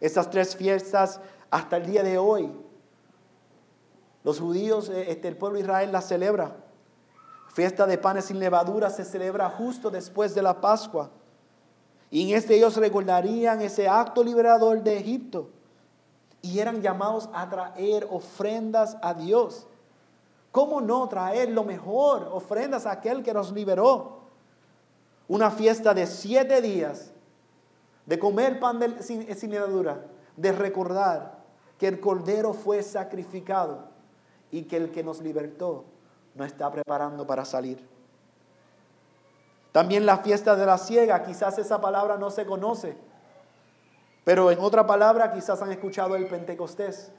[0.00, 2.50] Estas tres fiestas hasta el día de hoy
[4.24, 6.56] los judíos, eh, este, el pueblo de Israel la celebra.
[7.52, 11.10] Fiesta de panes sin levadura se celebra justo después de la Pascua.
[12.10, 15.48] Y en este ellos recordarían ese acto liberador de Egipto.
[16.42, 19.66] Y eran llamados a traer ofrendas a Dios.
[20.58, 22.30] ¿Cómo no traer lo mejor?
[22.32, 24.22] Ofrendas a aquel que nos liberó.
[25.28, 27.12] Una fiesta de siete días,
[28.06, 30.04] de comer pan sin, sin levadura,
[30.36, 31.38] de recordar
[31.78, 33.84] que el Cordero fue sacrificado
[34.50, 35.84] y que el que nos libertó
[36.34, 37.88] no está preparando para salir.
[39.70, 42.96] También la fiesta de la ciega, quizás esa palabra no se conoce,
[44.24, 47.12] Pero en otra palabra quizás han escuchado el Pentecostés.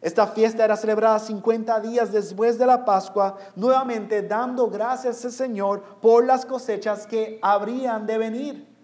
[0.00, 5.82] Esta fiesta era celebrada 50 días después de la Pascua, nuevamente dando gracias al Señor
[6.00, 8.76] por las cosechas que habrían de venir.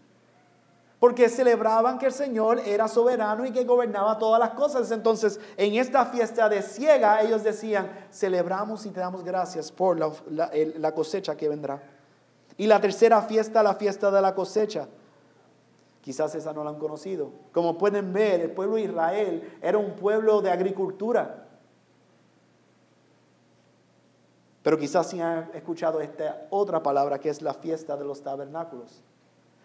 [0.98, 4.90] Porque celebraban que el Señor era soberano y que gobernaba todas las cosas.
[4.92, 10.92] Entonces, en esta fiesta de ciega, ellos decían, celebramos y te damos gracias por la,
[10.92, 11.82] cosecha que vendrá.
[12.56, 14.86] Y la tercera fiesta, la fiesta de la cosecha.
[16.02, 17.30] Quizás esa no la han conocido.
[17.52, 21.48] Como pueden ver, el pueblo de Israel era un pueblo de agricultura.
[24.62, 29.02] Pero quizás sí han escuchado esta otra palabra que es la fiesta de los tabernáculos.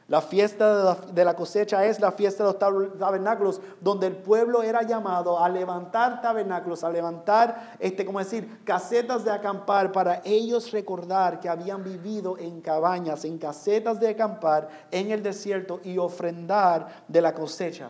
[0.07, 4.83] La fiesta de la, cosecha es la fiesta de los tabernáculos, donde el pueblo era
[4.83, 11.41] llamado a levantar tabernáculos, a levantar, este, como decir, casetas de acampar para ellos recordar
[11.41, 17.21] que habían vivido en cabañas, en casetas de acampar en el desierto y ofrendar de
[17.21, 17.89] la cosecha.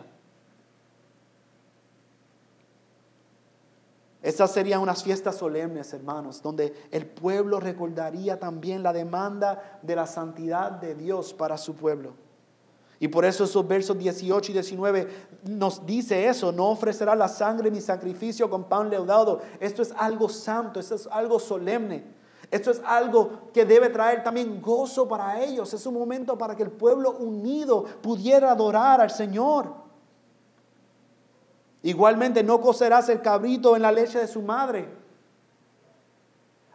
[4.28, 10.06] Estas serían unas fiestas solemnes, hermanos, donde el pueblo recordaría también la demanda de la
[10.06, 12.12] santidad de Dios para su pueblo.
[13.00, 15.08] Y por eso esos versos 18 y 19
[15.44, 19.40] nos dice eso, no ofrecerá la sangre ni sacrificio con pan leudado.
[19.60, 22.04] Esto es algo santo, esto es algo solemne.
[22.50, 25.72] Esto es algo que debe traer también gozo para ellos.
[25.72, 29.87] Es un momento para que el pueblo unido pudiera adorar al Señor.
[31.82, 34.88] Igualmente no cocerás el cabrito en la leche de su madre.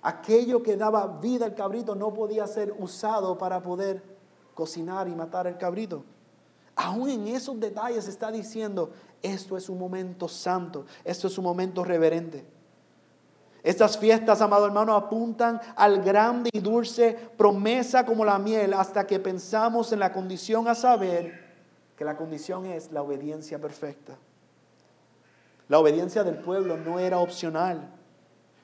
[0.02, 4.04] Aquello que daba vida al cabrito no podía ser usado para poder
[4.54, 6.04] cocinar y matar al cabrito.
[6.76, 11.84] Aún en esos detalles está diciendo, esto es un momento santo, esto es un momento
[11.84, 12.46] reverente.
[13.62, 19.20] Estas fiestas, amado hermano, apuntan al grande y dulce promesa como la miel hasta que
[19.20, 21.54] pensamos en la condición a saber
[21.96, 24.18] que la condición es la obediencia perfecta.
[25.70, 27.90] La obediencia del pueblo no era opcional.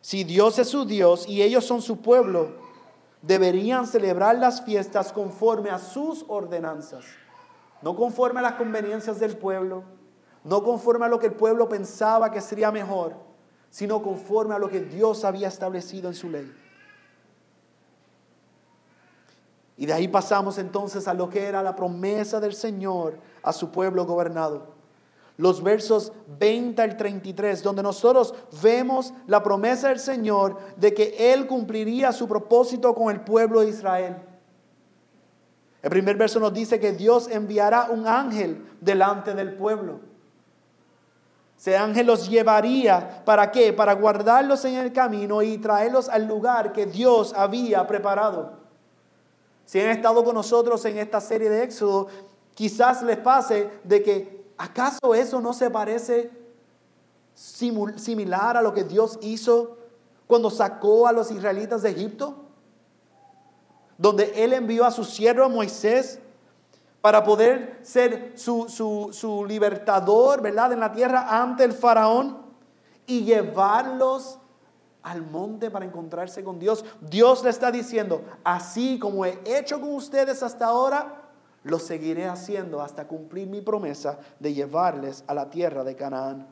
[0.02, 2.52] Si Dios es su Dios y ellos son su pueblo,
[3.22, 7.06] deberían celebrar las fiestas conforme a sus ordenanzas,
[7.82, 9.84] no conforme a las conveniencias del pueblo,
[10.44, 13.14] no conforme a lo que el pueblo pensaba que sería mejor,
[13.70, 16.52] sino conforme a lo que Dios había establecido en su ley.
[19.78, 23.72] Y de ahí pasamos entonces a lo que era la promesa del Señor a su
[23.72, 24.79] pueblo gobernado
[25.40, 31.48] los versos 20 al 33, donde nosotros vemos la promesa del Señor de que Él
[31.48, 34.18] cumpliría su propósito con el pueblo de Israel.
[35.82, 40.02] El primer verso nos dice que Dios enviará un ángel delante del pueblo.
[41.58, 43.72] Ese ángel los llevaría, ¿para qué?
[43.72, 48.60] Para guardarlos en el camino y traerlos al lugar que Dios había preparado.
[49.64, 52.08] Si han estado con nosotros en esta serie de Éxodo,
[52.56, 56.30] quizás les pase de que ¿Acaso eso no se parece
[57.34, 59.78] similar a lo que Dios hizo
[60.28, 62.36] cuando sacó a los israelitas de Egipto?
[63.98, 66.20] Donde Él envió a su siervo Moisés
[67.00, 68.68] para poder ser su,
[69.14, 70.74] su, libertador, ¿verdad?
[70.74, 72.40] En la tierra ante el faraón
[73.08, 74.40] y llevarlos
[75.04, 76.84] al monte para encontrarse con Dios.
[77.00, 81.29] Dios le está diciendo, así como he hecho con ustedes hasta ahora,
[81.64, 86.48] lo seguiré haciendo hasta cumplir mi promesa de llevarles a la tierra de Canaán.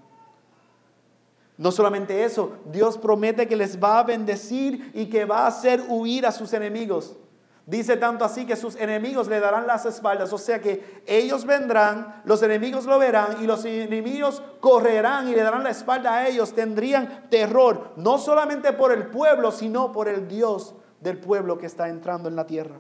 [1.58, 5.84] No solamente eso, Dios promete que les va a bendecir y que va a hacer
[5.88, 7.17] huir a sus enemigos.
[7.65, 10.32] Dice tanto así que sus enemigos le darán las espaldas.
[10.32, 15.41] O sea que ellos vendrán, los enemigos lo verán y los enemigos correrán y le
[15.41, 16.54] darán la espalda a ellos.
[16.54, 21.89] Tendrían terror, no solamente por el pueblo, sino por el Dios del pueblo que está
[21.89, 22.80] entrando en la tierra.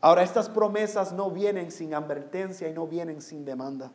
[0.00, 3.92] Ahora, estas promesas no vienen sin advertencia y no vienen sin demanda.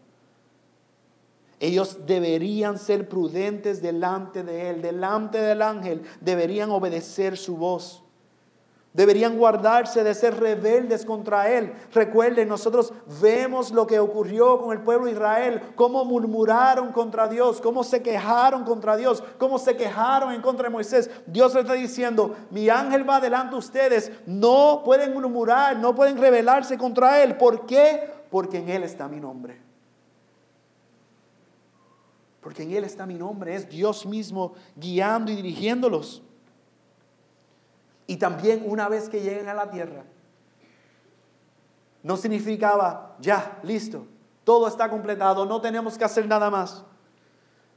[1.59, 8.04] Ellos deberían ser prudentes delante de Él, delante del ángel, deberían obedecer su voz.
[8.95, 11.73] Deberían guardarse de ser rebeldes contra Él.
[11.93, 17.59] Recuerden, nosotros vemos lo que ocurrió con el pueblo de Israel, cómo murmuraron contra Dios,
[17.59, 21.11] cómo se quejaron contra Dios, cómo se quejaron en contra de Moisés.
[21.27, 26.17] Dios le está diciendo, mi ángel va delante de ustedes, no pueden murmurar, no pueden
[26.17, 27.35] rebelarse contra Él.
[27.35, 28.09] ¿Por qué?
[28.31, 29.59] Porque en Él está mi nombre.
[32.39, 36.21] Porque en Él está mi nombre, es Dios mismo guiando y dirigiéndolos.
[38.07, 40.03] Y también una vez que lleguen a la tierra,
[42.03, 44.05] no significaba, ya, listo,
[44.43, 46.83] todo está completado, no tenemos que hacer nada más.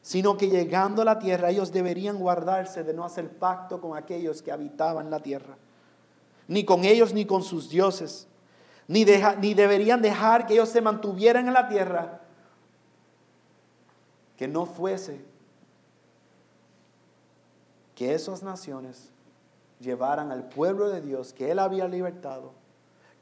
[0.03, 4.43] Sino que llegando a la tierra ellos deberían guardarse de no hacer pacto con aquellos
[4.43, 5.57] que habitaban la tierra.
[6.47, 8.29] Ni con ellos ni con sus dioses.
[8.87, 9.05] ni,
[9.41, 12.21] ni deberían dejar que ellos se mantuvieran en la tierra,
[14.37, 15.25] que no fuese
[17.95, 19.11] que esas naciones
[19.81, 22.53] llevaran al pueblo de Dios que Él había libertado,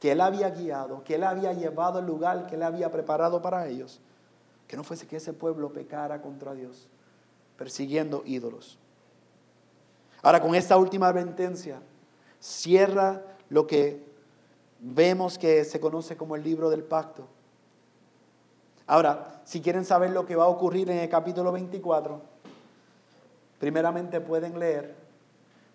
[0.00, 3.66] que Él había guiado, que Él había llevado al lugar que Él había preparado para
[3.66, 4.00] ellos,
[4.66, 6.88] que no fuese que ese pueblo pecara contra Dios,
[7.56, 8.78] persiguiendo ídolos.
[10.22, 11.80] Ahora, con esta última advertencia,
[12.40, 14.04] cierra lo que
[14.80, 17.26] vemos que se conoce como el libro del pacto.
[18.86, 22.20] Ahora, si quieren saber lo que va a ocurrir en el capítulo 24,
[23.58, 25.05] primeramente pueden leer,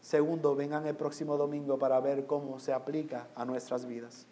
[0.02, 4.26] segundo, vengan el próximo domingo para ver cómo se aplica a nuestras vidas.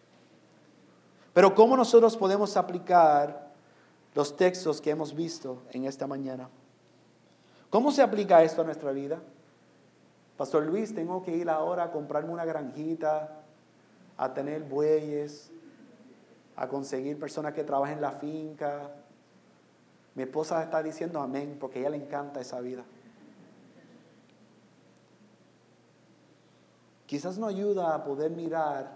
[1.34, 3.50] Pero ¿cómo nosotros podemos aplicar
[4.16, 6.50] los textos que hemos visto en esta mañana?
[7.70, 9.20] ¿Cómo se aplica esto a nuestra vida?
[10.38, 13.42] Pastor Luis, tengo que ir ahora a comprarme una granjita,
[14.18, 15.52] a tener bueyes,
[16.56, 18.90] a conseguir personas que trabajen en la finca.
[20.16, 22.84] Mi esposa está diciendo amén porque ella le encanta esa vida.
[27.10, 28.96] Quizás no ayuda a poder mirar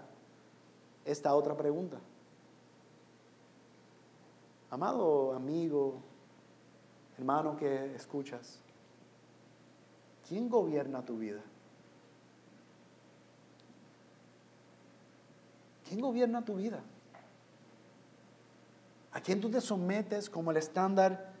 [1.04, 1.98] esta otra pregunta.
[4.70, 5.96] Amado amigo,
[7.18, 8.60] hermano que escuchas,
[10.28, 11.40] ¿Quién gobierna tu vida?
[15.88, 16.84] ¿Quién gobierna tu vida?
[19.10, 21.32] ¿A quién tú te sometes como el estándar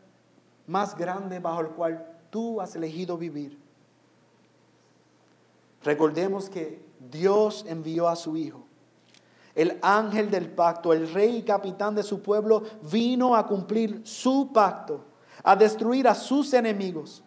[0.66, 3.63] más grande bajo el cual tú has elegido vivir?
[5.84, 8.64] Recordemos que Dios envió a su Hijo.
[9.54, 14.50] El ángel del pacto, el rey y capitán de su pueblo, vino a cumplir su
[14.52, 15.04] pacto,
[15.44, 17.22] a destruir a sus enemigos.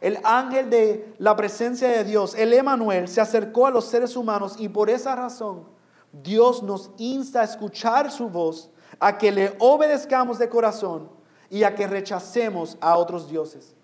[0.00, 4.56] El ángel de la presencia de Dios, el Emanuel, se acercó a los seres humanos
[4.58, 5.64] y por esa razón
[6.12, 11.10] Dios nos insta a escuchar su voz, a que le obedezcamos de corazón
[11.50, 13.74] y a que rechacemos a otros dioses.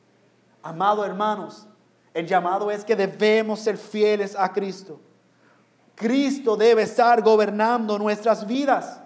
[0.62, 1.68] Amado hermanos,
[2.14, 5.00] el llamado es que debemos ser fieles a Cristo.
[5.96, 9.00] Cristo debe estar gobernando nuestras vidas.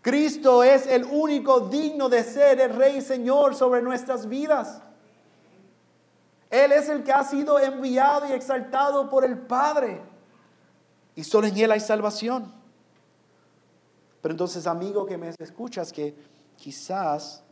[0.00, 4.80] Cristo es el único digno de ser el Rey y Señor sobre nuestras vidas.
[6.48, 10.00] Él es el que ha sido enviado y exaltado por el Padre.
[11.14, 12.54] Y solo en Él hay salvación.
[14.22, 16.14] Pero entonces, amigo que me escuchas, que
[16.56, 17.42] quizás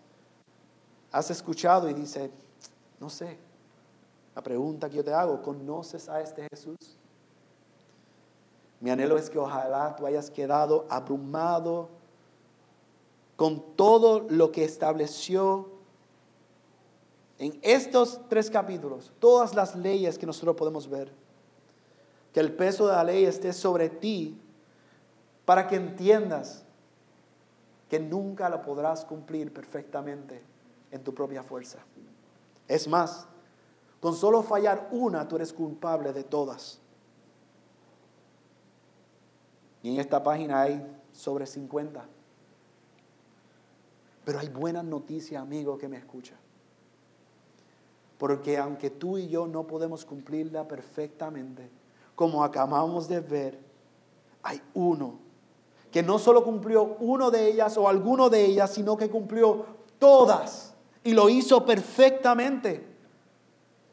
[1.10, 2.30] has escuchado y dice,
[3.00, 3.38] no sé,
[4.34, 6.76] la pregunta que yo te hago, ¿conoces a este Jesús?
[8.80, 11.88] Mi anhelo es que ojalá tú hayas quedado abrumado
[13.36, 15.68] con todo lo que estableció
[17.38, 21.10] en estos tres capítulos, todas las leyes que nosotros podemos ver,
[22.32, 24.38] que el peso de la ley esté sobre ti
[25.44, 26.64] para que entiendas
[27.88, 30.42] que nunca lo podrás cumplir perfectamente
[30.90, 31.78] en tu propia fuerza.
[32.68, 33.26] Es más,
[34.00, 36.78] con solo fallar una, tú eres culpable de todas.
[39.82, 42.04] Y en esta página hay sobre 50.
[44.24, 46.34] Pero hay buenas noticias, amigo, que me escucha.
[48.18, 51.70] Porque aunque tú y yo no podemos cumplirla perfectamente,
[52.14, 53.58] como acabamos de ver,
[54.42, 55.18] hay uno
[55.90, 59.64] que no solo cumplió uno de ellas o alguno de ellas, sino que cumplió
[59.98, 60.73] todas
[61.04, 62.84] y lo hizo perfectamente.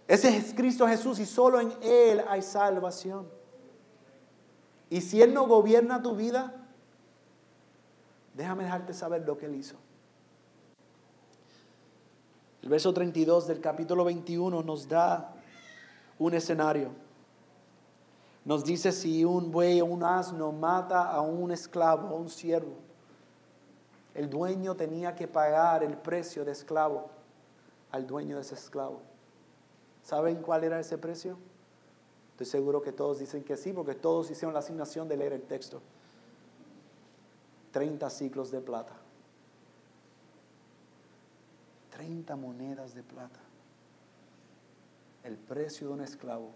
[0.07, 3.27] Ese es Cristo Jesús y solo en Él hay salvación.
[4.89, 6.53] Y si Él no gobierna tu vida,
[8.33, 9.75] déjame dejarte saber lo que Él hizo.
[12.61, 15.33] El verso 32 del capítulo 21 nos da
[16.17, 16.89] un escenario.
[18.45, 22.75] Nos dice si un buey o un asno mata a un esclavo, a un siervo,
[24.13, 27.09] el dueño tenía que pagar el precio de esclavo
[27.91, 29.01] al dueño de ese esclavo.
[30.03, 31.37] ¿Saben cuál era ese precio?
[32.31, 35.43] Estoy seguro que todos dicen que sí, porque todos hicieron la asignación de leer el
[35.43, 35.81] texto.
[37.71, 38.93] 30 ciclos de plata.
[41.91, 43.39] 30 monedas de plata.
[45.23, 46.51] El precio de un esclavo.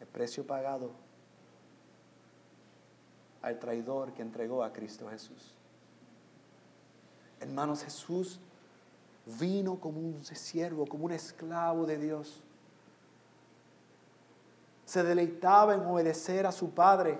[0.00, 0.90] El precio pagado
[3.42, 5.54] al traidor que entregó a Cristo Jesús.
[7.40, 8.40] Hermanos, Jesús
[9.26, 12.40] vino como un siervo, como un esclavo de Dios.
[14.84, 17.18] Se deleitaba en obedecer a su Padre.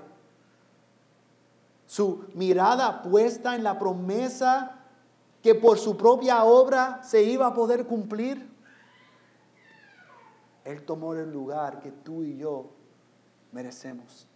[1.86, 4.78] Su mirada puesta en la promesa
[5.42, 8.48] que por su propia obra se iba a poder cumplir.
[10.64, 12.70] Él tomó el lugar que tú y yo
[13.50, 14.28] merecemos.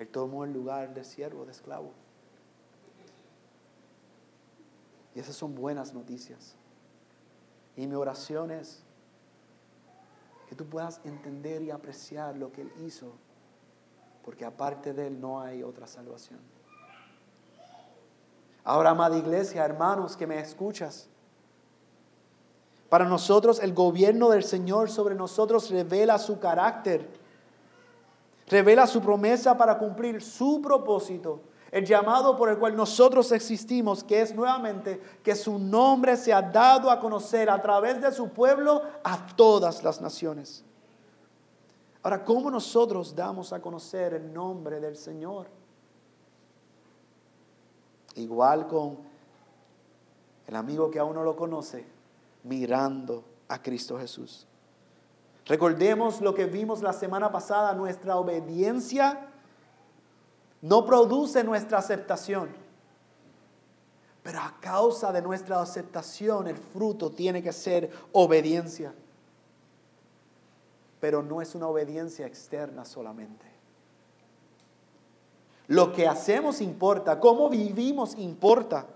[0.00, 1.92] Él tomó el lugar de siervo, de esclavo.
[5.14, 6.56] Y esas son buenas noticias.
[7.76, 8.82] Y mi oración es
[10.48, 13.12] que tú puedas entender y apreciar lo que Él hizo,
[14.24, 16.40] porque aparte de Él no hay otra salvación.
[18.64, 21.10] Ahora, amada iglesia, hermanos que me escuchas,
[22.88, 27.19] para nosotros el gobierno del Señor sobre nosotros revela su carácter,
[28.50, 31.40] revela su promesa para cumplir su propósito,
[31.70, 36.42] el llamado por el cual nosotros existimos, que es nuevamente que su nombre se ha
[36.42, 40.64] dado a conocer a través de su pueblo a todas las naciones.
[42.02, 45.46] Ahora, ¿cómo nosotros damos a conocer el nombre del Señor?
[48.16, 48.98] Igual con
[50.48, 51.86] el amigo que aún no lo conoce,
[52.42, 54.48] mirando a Cristo Jesús.
[55.50, 59.26] Recordemos lo que vimos la semana pasada, nuestra obediencia
[60.62, 62.50] no produce nuestra aceptación.
[64.22, 68.94] Pero a causa de nuestra aceptación el fruto tiene que ser obediencia.
[71.00, 73.46] Pero no es una obediencia externa solamente.
[75.66, 78.86] Lo que hacemos importa, cómo vivimos importa.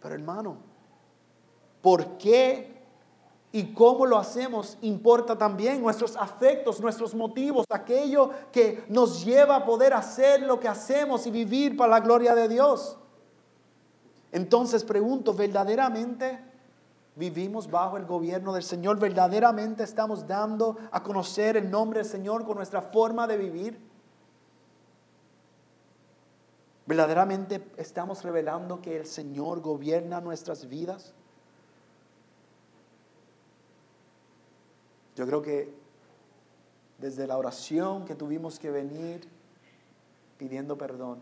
[0.00, 0.56] Pero hermano,
[1.82, 2.69] por qué
[3.52, 9.64] y cómo lo hacemos importa también nuestros afectos, nuestros motivos, aquello que nos lleva a
[9.64, 12.96] poder hacer lo que hacemos y vivir para la gloria de Dios.
[14.30, 16.38] Entonces pregunto, ¿verdaderamente
[17.16, 19.00] vivimos bajo el gobierno del Señor?
[19.00, 23.90] ¿Verdaderamente estamos dando a conocer el nombre del Señor con nuestra forma de vivir?
[26.86, 31.14] ¿Verdaderamente estamos revelando que el Señor gobierna nuestras vidas?
[35.20, 35.70] Yo creo que
[36.96, 39.28] desde la oración que tuvimos que venir
[40.38, 41.18] pidiendo perdón,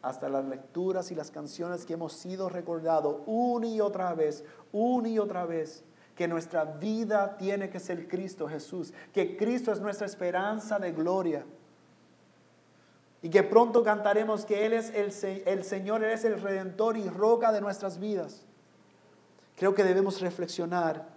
[0.00, 5.10] hasta las lecturas y las canciones que hemos sido recordados una y otra vez, una
[5.10, 5.84] y otra vez,
[6.14, 11.44] que nuestra vida tiene que ser Cristo Jesús, que Cristo es nuestra esperanza de gloria.
[13.20, 15.12] Y que pronto cantaremos que Él es el,
[15.46, 18.46] el Señor, Él es el Redentor y roca de nuestras vidas.
[19.54, 21.14] Creo que debemos reflexionar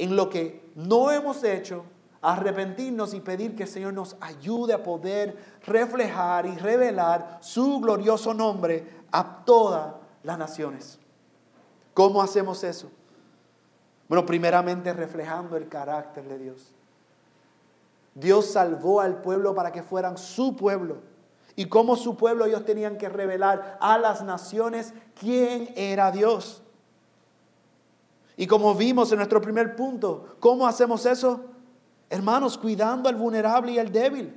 [0.00, 1.84] en lo que no hemos hecho,
[2.22, 5.36] arrepentirnos y pedir que el Señor nos ayude a poder
[5.66, 10.98] reflejar y revelar su glorioso nombre a todas las naciones.
[11.92, 12.90] ¿Cómo hacemos eso?
[14.08, 16.72] Bueno, primeramente reflejando el carácter de Dios.
[18.14, 20.96] Dios salvó al pueblo para que fueran su pueblo.
[21.56, 26.62] Y como su pueblo ellos tenían que revelar a las naciones quién era Dios.
[28.40, 31.44] Y como vimos en nuestro primer punto, ¿cómo hacemos eso?
[32.08, 34.34] Hermanos, cuidando al vulnerable y al débil.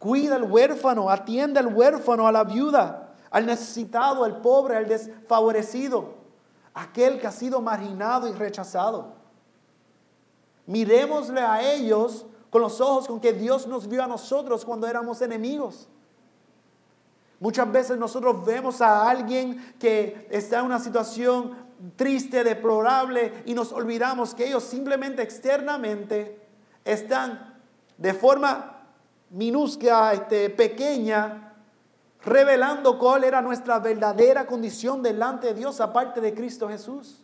[0.00, 6.14] Cuida al huérfano, atiende al huérfano, a la viuda, al necesitado, al pobre, al desfavorecido,
[6.74, 9.12] aquel que ha sido marginado y rechazado.
[10.66, 15.22] Miremosle a ellos con los ojos con que Dios nos vio a nosotros cuando éramos
[15.22, 15.86] enemigos.
[17.38, 21.65] Muchas veces nosotros vemos a alguien que está en una situación
[21.96, 26.40] triste, deplorable, y nos olvidamos que ellos simplemente externamente
[26.84, 27.54] están
[27.98, 28.84] de forma
[29.30, 31.54] minúscula, este, pequeña,
[32.24, 37.22] revelando cuál era nuestra verdadera condición delante de Dios aparte de Cristo Jesús.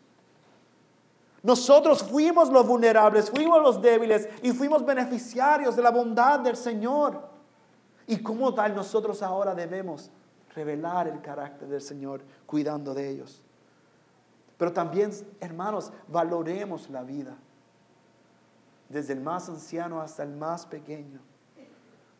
[1.43, 7.21] Nosotros fuimos los vulnerables, fuimos los débiles y fuimos beneficiarios de la bondad del Señor.
[8.07, 10.11] Y como tal nosotros ahora debemos
[10.55, 13.43] revelar el carácter del Señor cuidando de ellos.
[14.63, 15.11] Pero también,
[15.41, 17.37] hermanos, valoremos la vida.
[18.89, 21.19] Desde el más anciano hasta el más pequeño.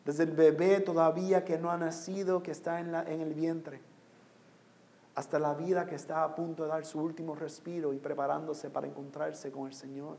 [0.03, 3.79] Desde el bebé todavía que no ha nacido, que está en, el vientre.
[5.15, 8.87] Hasta la vida que está a punto de dar su último respiro y preparándose para
[8.87, 10.17] encontrarse con el Señor.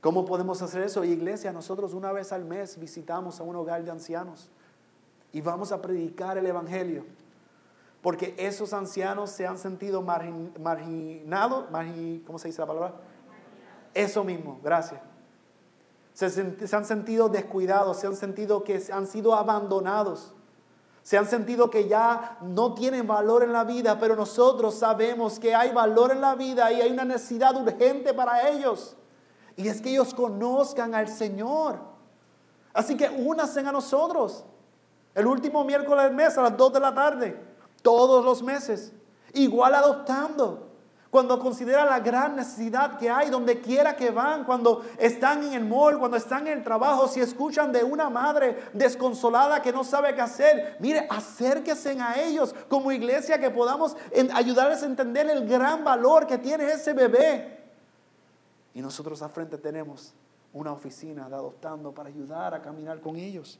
[0.00, 1.04] ¿Cómo podemos hacer eso?
[1.04, 4.48] Iglesia, nosotros una vez al mes visitamos a un hogar de ancianos
[5.34, 7.04] y vamos a predicar el Evangelio.
[8.02, 11.66] Porque esos ancianos se han sentido marginados,
[12.26, 12.94] ¿cómo se dice la palabra?
[13.92, 15.00] Eso mismo, gracias.
[16.14, 20.32] Se, se, han sentido descuidados, se han sentido que han sido abandonados,
[21.02, 25.54] se han sentido que ya no tienen valor en la vida, pero nosotros sabemos que
[25.54, 28.96] hay valor en la vida y hay una necesidad urgente para ellos.
[29.56, 31.78] Y es que ellos conozcan al Señor.
[32.72, 34.44] Así que únanse a nosotros.
[35.14, 37.49] El último miércoles del mes a las 2 de la tarde
[37.82, 38.92] todos los meses,
[39.32, 40.66] igual adoptando.
[41.10, 45.64] cuando consideran la gran necesidad que hay donde quiera que van, cuando están en el
[45.64, 50.14] mall, cuando están en el trabajo, si escuchan de una madre desconsolada que no sabe
[50.14, 53.96] qué hacer, mire, acérquense a ellos como iglesia que podamos
[54.32, 57.58] ayudarles a entender el gran valor que tiene ese bebé.
[58.72, 60.14] Y nosotros al frente tenemos
[60.52, 63.58] una oficina de adoptando para ayudar a caminar con ellos.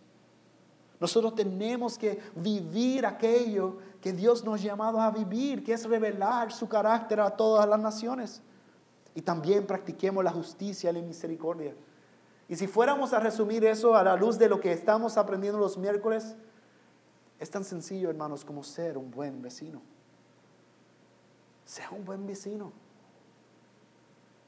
[1.00, 6.52] Nosotros tenemos que vivir aquello que Dios nos ha llamado a vivir, que es revelar
[6.52, 8.42] su carácter a todas las naciones.
[9.14, 11.74] Y también practiquemos la justicia y la misericordia.
[12.48, 15.76] Y si fuéramos a resumir eso a la luz de lo que estamos aprendiendo los
[15.76, 16.34] miércoles,
[17.38, 19.80] es tan sencillo, hermanos, como ser un buen vecino.
[21.64, 22.72] Sea un buen vecino.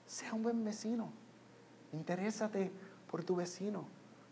[0.06, 1.12] Sea un buen vecino.
[1.92, 2.72] Interésate
[3.10, 3.84] por tu vecino.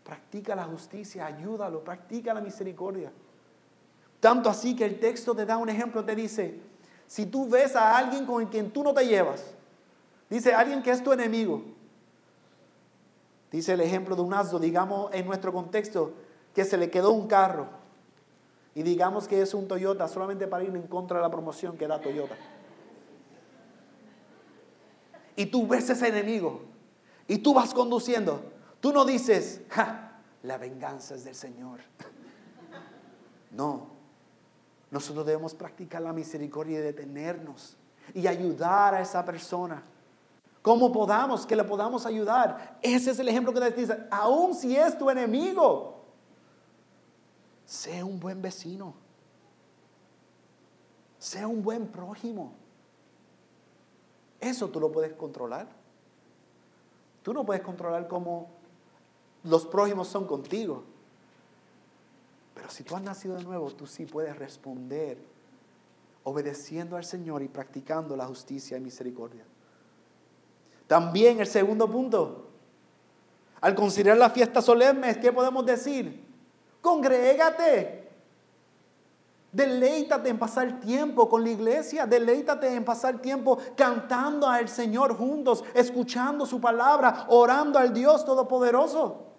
[0.03, 3.11] Practica la justicia, ayúdalo, practica la misericordia.
[4.21, 6.57] Tanto así que el texto te da un ejemplo, te dice,
[7.07, 9.43] si tú ves a alguien con quien tú no te llevas,
[10.29, 11.63] dice alguien que es tu enemigo,
[13.51, 16.13] dice el ejemplo de un asno, digamos en nuestro contexto,
[16.55, 17.67] que se le quedó un carro
[18.73, 21.87] y digamos que es un Toyota solamente para ir en contra de la promoción que
[21.87, 22.37] da Toyota.
[25.35, 26.61] Y tú ves ese enemigo
[27.27, 28.51] y tú vas conduciendo
[28.81, 29.61] Tú no dices,
[30.41, 31.79] la venganza es del Señor.
[33.51, 33.87] No,
[34.91, 37.77] nosotros debemos practicar la misericordia y detenernos
[38.13, 39.81] y ayudar a esa persona.
[40.61, 42.77] Como podamos, que le podamos ayudar.
[42.81, 46.03] Ese es el ejemplo que te dice, aun si es tu enemigo,
[47.65, 48.93] sea un buen vecino.
[51.17, 52.53] Sea un buen prójimo.
[54.41, 55.67] Eso tú lo puedes controlar.
[57.23, 58.49] Tú no puedes controlar cómo
[59.43, 60.83] los prójimos son contigo.
[62.53, 65.17] Pero si tú has nacido de nuevo, tú sí puedes responder
[66.23, 69.43] obedeciendo al Señor y practicando la justicia y misericordia.
[70.87, 72.47] También el segundo punto,
[73.61, 76.27] al considerar la fiesta solemne, ¿qué podemos decir?
[76.81, 78.01] Congrégate.
[79.51, 85.63] Deleítate en pasar tiempo con la iglesia, deleítate en pasar tiempo cantando al Señor juntos,
[85.73, 89.30] escuchando su palabra, orando al Dios Todopoderoso.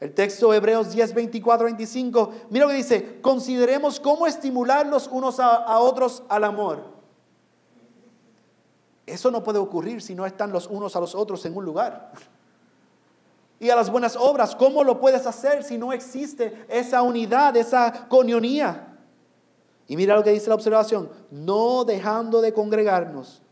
[0.00, 5.40] El texto Hebreos 10, 24, 25, mira lo que dice, consideremos cómo estimular los unos
[5.40, 6.84] a, a otros al amor.
[9.06, 12.12] Eso no puede ocurrir si no están los unos a los otros en un lugar.
[13.58, 18.06] Y a las buenas obras, ¿cómo lo puedes hacer si no existe esa unidad, esa
[18.08, 18.96] conionía?
[19.88, 23.42] Y mira lo que dice la observación, no dejando de congregarnos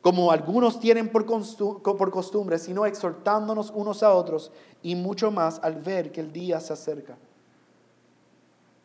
[0.00, 1.26] como algunos tienen por
[2.10, 4.50] costumbre, sino exhortándonos unos a otros
[4.82, 7.18] y mucho más al ver que el día se acerca.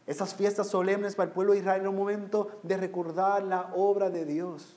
[0.05, 4.09] Esas fiestas solemnes para el pueblo de Israel eran un momento de recordar la obra
[4.09, 4.75] de Dios,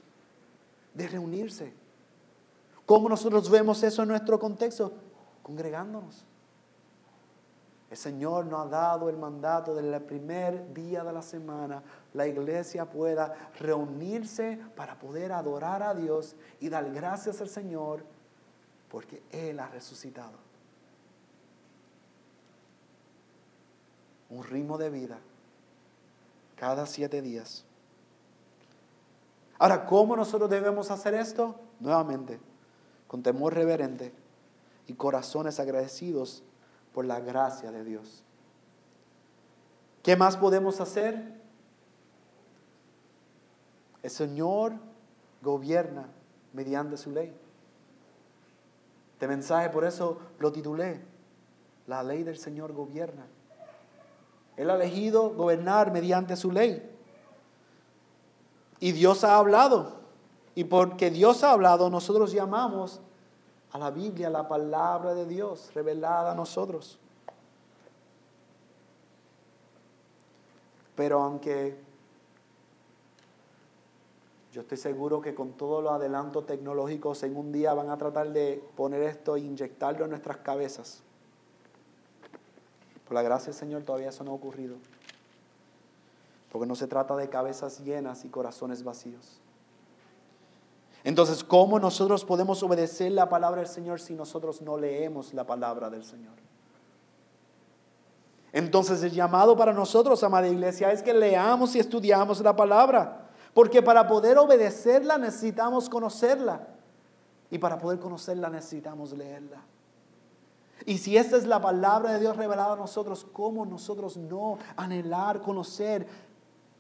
[0.95, 1.73] de reunirse.
[2.87, 4.93] ¿Cómo nosotros vemos eso en nuestro contexto?
[5.43, 6.25] Congregándonos.
[7.91, 11.83] El Señor nos ha dado el mandato del primer día de la semana,
[12.13, 18.05] la iglesia pueda reunirse para poder adorar a Dios y dar gracias al Señor
[18.91, 20.37] porque Él ha resucitado.
[24.29, 25.19] Un ritmo de vida
[26.57, 27.65] cada siete días.
[29.59, 31.59] Ahora, ¿cómo nosotros debemos hacer esto?
[31.81, 32.39] Nuevamente,
[33.07, 34.13] con temor reverente
[34.87, 36.43] y corazones agradecidos
[36.93, 38.23] por la gracia de Dios.
[40.03, 41.39] ¿Qué más podemos hacer?
[44.03, 44.75] El Señor
[45.43, 46.09] gobierna
[46.53, 47.35] mediante su ley.
[49.13, 51.01] Este mensaje por eso lo titulé,
[51.87, 53.27] La ley del Señor gobierna.
[54.57, 56.89] Él ha elegido gobernar mediante su ley.
[58.81, 59.99] Y Dios ha hablado.
[60.55, 63.01] Y porque Dios ha hablado, nosotros llamamos
[63.73, 66.99] a la Biblia, la palabra de Dios revelada a nosotros.
[70.95, 71.77] Pero aunque
[74.53, 78.33] yo estoy seguro que con todos los adelantos tecnológicos en un día van a tratar
[78.33, 81.03] de poner esto e inyectarlo en nuestras cabezas.
[83.07, 84.77] Por la gracia del Señor todavía eso no ha ocurrido.
[86.51, 89.41] Porque no se trata de cabezas llenas y corazones vacíos.
[91.09, 95.89] Entonces, ¿cómo nosotros podemos obedecer la palabra del Señor si nosotros no leemos la palabra
[95.89, 96.35] del Señor?
[98.53, 103.27] Entonces el llamado para nosotros, amada iglesia, es que leamos y estudiamos la palabra.
[103.55, 106.69] Porque para poder obedecerla necesitamos conocerla.
[107.51, 109.63] Y para poder conocerla necesitamos leerla.
[110.85, 115.41] Y si esta es la palabra de Dios revelada a nosotros, ¿cómo nosotros no anhelar,
[115.41, 116.07] conocer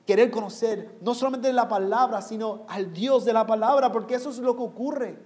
[0.08, 4.38] querer conocer no solamente la palabra, sino al Dios de la palabra, porque eso es
[4.38, 5.18] lo que ocurre.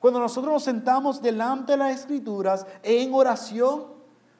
[0.00, 3.84] Cuando nosotros nos sentamos delante de las escrituras en oración,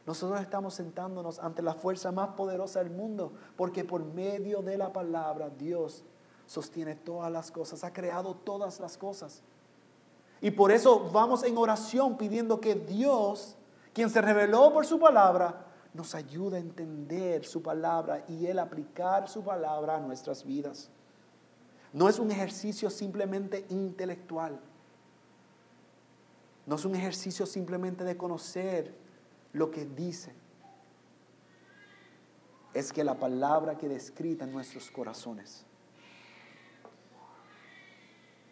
[0.06, 4.92] nosotros estamos sentándonos ante la fuerza más poderosa del mundo, porque por medio de la
[4.92, 6.02] palabra Dios
[6.46, 9.44] sostiene todas las cosas, ha creado todas las cosas.
[10.40, 13.54] Y por eso vamos en oración pidiendo que Dios,
[13.92, 15.64] quien se reveló por su palabra,
[15.94, 20.90] nos ayuda a entender su palabra y el aplicar su palabra a nuestras vidas.
[21.92, 24.60] No es un ejercicio simplemente intelectual.
[26.66, 28.92] No es un ejercicio simplemente de conocer
[29.52, 30.34] lo que dice.
[32.72, 35.64] Es que la palabra quede escrita en nuestros corazones.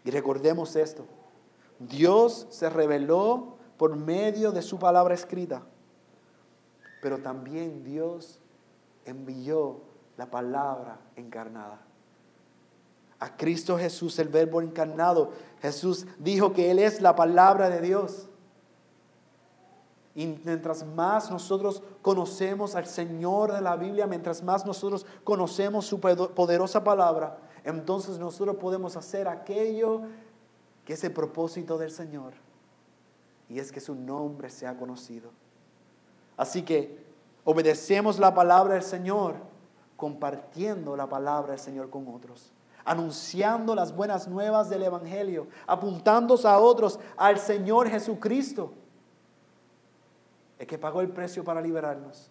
[0.04, 1.04] Y recordemos esto.
[1.80, 5.64] Dios se reveló por medio de su palabra escrita
[7.02, 8.38] pero también Dios
[9.04, 9.80] envió
[10.16, 11.80] la palabra encarnada.
[13.18, 15.32] A Cristo Jesús, el verbo encarnado.
[15.60, 18.28] Jesús dijo que Él es la palabra de Dios.
[20.14, 25.98] Y mientras más nosotros conocemos al Señor de la Biblia, mientras más nosotros conocemos su
[25.98, 30.02] poderosa palabra, entonces nosotros podemos hacer aquello
[30.84, 32.34] que es el propósito del Señor.
[33.48, 35.41] Y es que su nombre sea conocido.
[36.42, 36.98] Así que
[37.44, 39.36] obedecemos la palabra del Señor
[39.96, 42.50] compartiendo la palabra del Señor con otros,
[42.84, 48.72] anunciando las buenas nuevas del Evangelio, apuntando a otros al Señor Jesucristo,
[50.58, 52.28] el que pagó el precio para liberarnos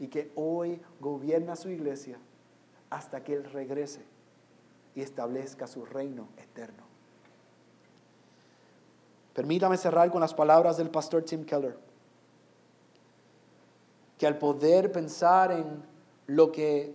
[0.00, 2.18] y que hoy gobierna su iglesia
[2.90, 4.04] hasta que Él regrese
[4.96, 6.82] y establezca su reino eterno.
[9.34, 11.87] Permítame cerrar con las palabras del pastor Tim Keller
[14.18, 15.82] que al poder pensar en
[16.26, 16.94] lo que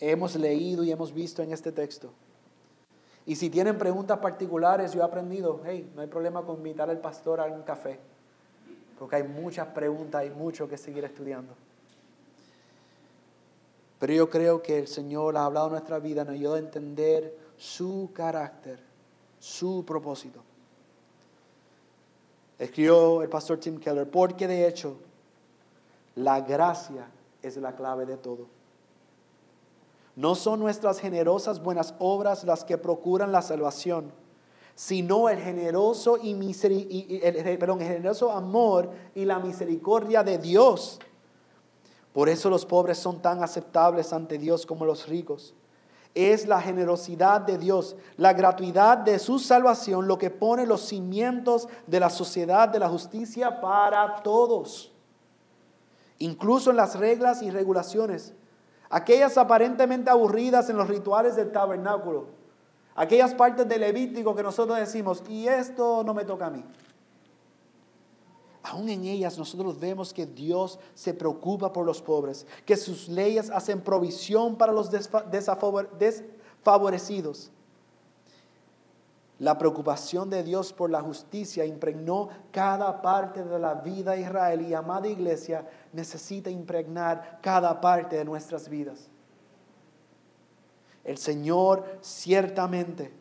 [0.00, 2.12] hemos leído y hemos visto en este texto,
[3.26, 7.00] y si tienen preguntas particulares, yo he aprendido, hey, no hay problema con invitar al
[7.00, 7.98] pastor a un café,
[8.98, 11.52] porque hay muchas preguntas, hay mucho que seguir estudiando.
[13.98, 18.10] Pero yo creo que el Señor ha hablado nuestra vida, nos ayuda a entender su
[18.12, 18.78] carácter,
[19.40, 20.40] su propósito.
[22.58, 24.98] Escribió el pastor Tim Keller, porque de hecho
[26.16, 27.08] la gracia
[27.42, 28.48] es la clave de todo.
[30.16, 34.10] No son nuestras generosas buenas obras las que procuran la salvación,
[34.74, 36.32] sino el generoso, y
[37.22, 40.98] el, generoso amor y la misericordia de Dios.
[42.14, 45.54] Por eso los pobres son tan aceptables ante Dios como los ricos.
[46.14, 51.68] Es la generosidad de Dios, la gratuidad de su salvación lo que pone los cimientos
[51.86, 54.95] de la sociedad de la justicia para todos
[56.18, 58.32] incluso en las reglas y regulaciones,
[58.90, 62.26] aquellas aparentemente aburridas en los rituales del tabernáculo,
[62.94, 66.64] aquellas partes del Levítico que nosotros decimos, y esto no me toca a mí.
[68.62, 73.48] Aún en ellas nosotros vemos que Dios se preocupa por los pobres, que sus leyes
[73.50, 77.52] hacen provisión para los desfavorecidos
[79.38, 84.62] la preocupación de Dios por la justicia impregnó cada parte de la vida de Israel
[84.62, 89.08] y amada iglesia necesita impregnar cada parte de nuestras vidas.
[91.04, 93.12] El Señor ciertamente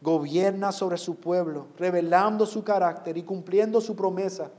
[0.00, 4.50] gobierna sobre su pueblo, revelando su carácter y cumpliendo su promesa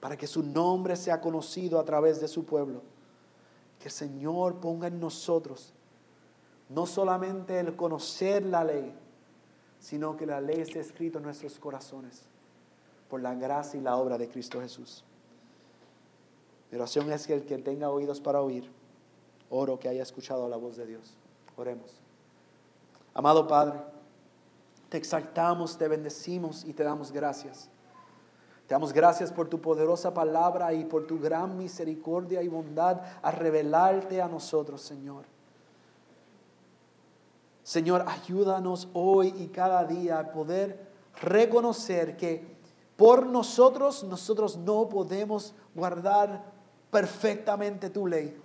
[0.00, 2.82] para que su nombre sea conocido a través de su pueblo.
[3.80, 5.74] Que el Señor ponga en nosotros
[6.68, 8.94] no solamente el conocer la ley,
[9.78, 12.22] sino que la ley esté escrita en nuestros corazones
[13.08, 15.04] por la gracia y la obra de Cristo Jesús.
[16.70, 18.70] Mi oración es que el que tenga oídos para oír,
[19.48, 21.16] oro que haya escuchado la voz de Dios.
[21.56, 21.98] Oremos.
[23.14, 23.80] Amado Padre,
[24.88, 27.70] te exaltamos, te bendecimos y te damos gracias.
[28.66, 33.30] Te damos gracias por tu poderosa palabra y por tu gran misericordia y bondad a
[33.30, 35.24] revelarte a nosotros, Señor.
[37.68, 40.88] Señor, ayúdanos hoy y cada día a poder
[41.20, 42.56] reconocer que
[42.96, 46.50] por nosotros, nosotros no podemos guardar
[46.90, 48.40] perfectamente tu ley.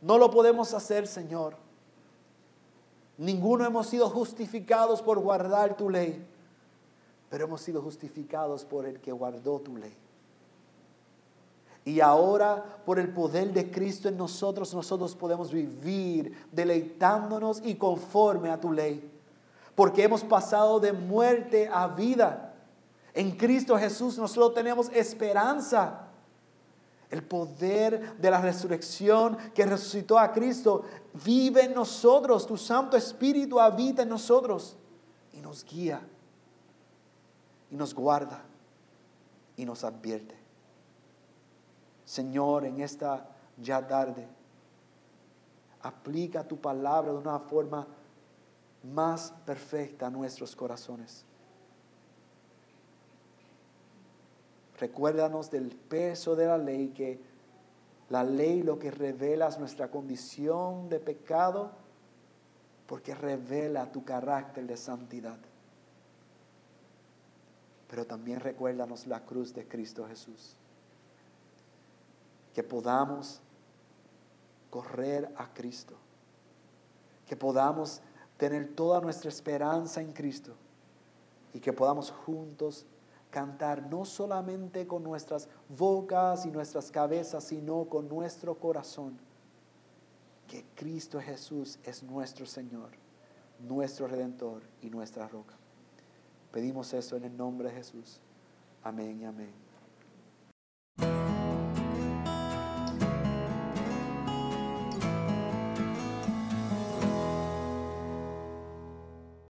[0.00, 1.56] No lo podemos hacer, Señor.
[3.18, 6.26] Ninguno hemos sido justificados por guardar tu ley,
[7.28, 9.94] pero hemos sido justificados por el que guardó tu ley.
[11.88, 18.50] Y ahora, por el poder de Cristo en nosotros, nosotros podemos vivir deleitándonos y conforme
[18.50, 19.10] a tu ley.
[19.74, 22.54] Porque hemos pasado de muerte a vida.
[23.14, 26.08] En Cristo Jesús nosotros tenemos esperanza.
[27.08, 30.82] El poder de la resurrección que resucitó a Cristo
[31.24, 32.46] vive en nosotros.
[32.46, 34.76] Tu Santo Espíritu habita en nosotros
[35.32, 36.06] y nos guía
[37.70, 38.44] y nos guarda
[39.56, 40.37] y nos advierte.
[42.08, 43.28] Señor, en esta
[43.58, 44.26] ya tarde,
[45.82, 47.86] aplica tu palabra de una forma
[48.82, 51.26] más perfecta a nuestros corazones.
[54.78, 57.20] Recuérdanos del peso de la ley, que
[58.08, 61.72] la ley lo que revela es nuestra condición de pecado,
[62.86, 65.36] porque revela tu carácter de santidad.
[67.86, 70.56] Pero también recuérdanos la cruz de Cristo Jesús.
[72.58, 73.40] Que podamos
[74.68, 75.94] correr a Cristo.
[77.24, 78.00] Que podamos
[78.36, 80.54] tener toda nuestra esperanza en Cristo.
[81.54, 82.84] Y que podamos juntos
[83.30, 89.16] cantar no solamente con nuestras bocas y nuestras cabezas, sino con nuestro corazón,
[90.48, 92.90] que Cristo Jesús es nuestro Señor,
[93.60, 95.54] nuestro Redentor y nuestra roca.
[96.50, 98.18] Pedimos eso en el nombre de Jesús.
[98.82, 99.67] Amén y amén.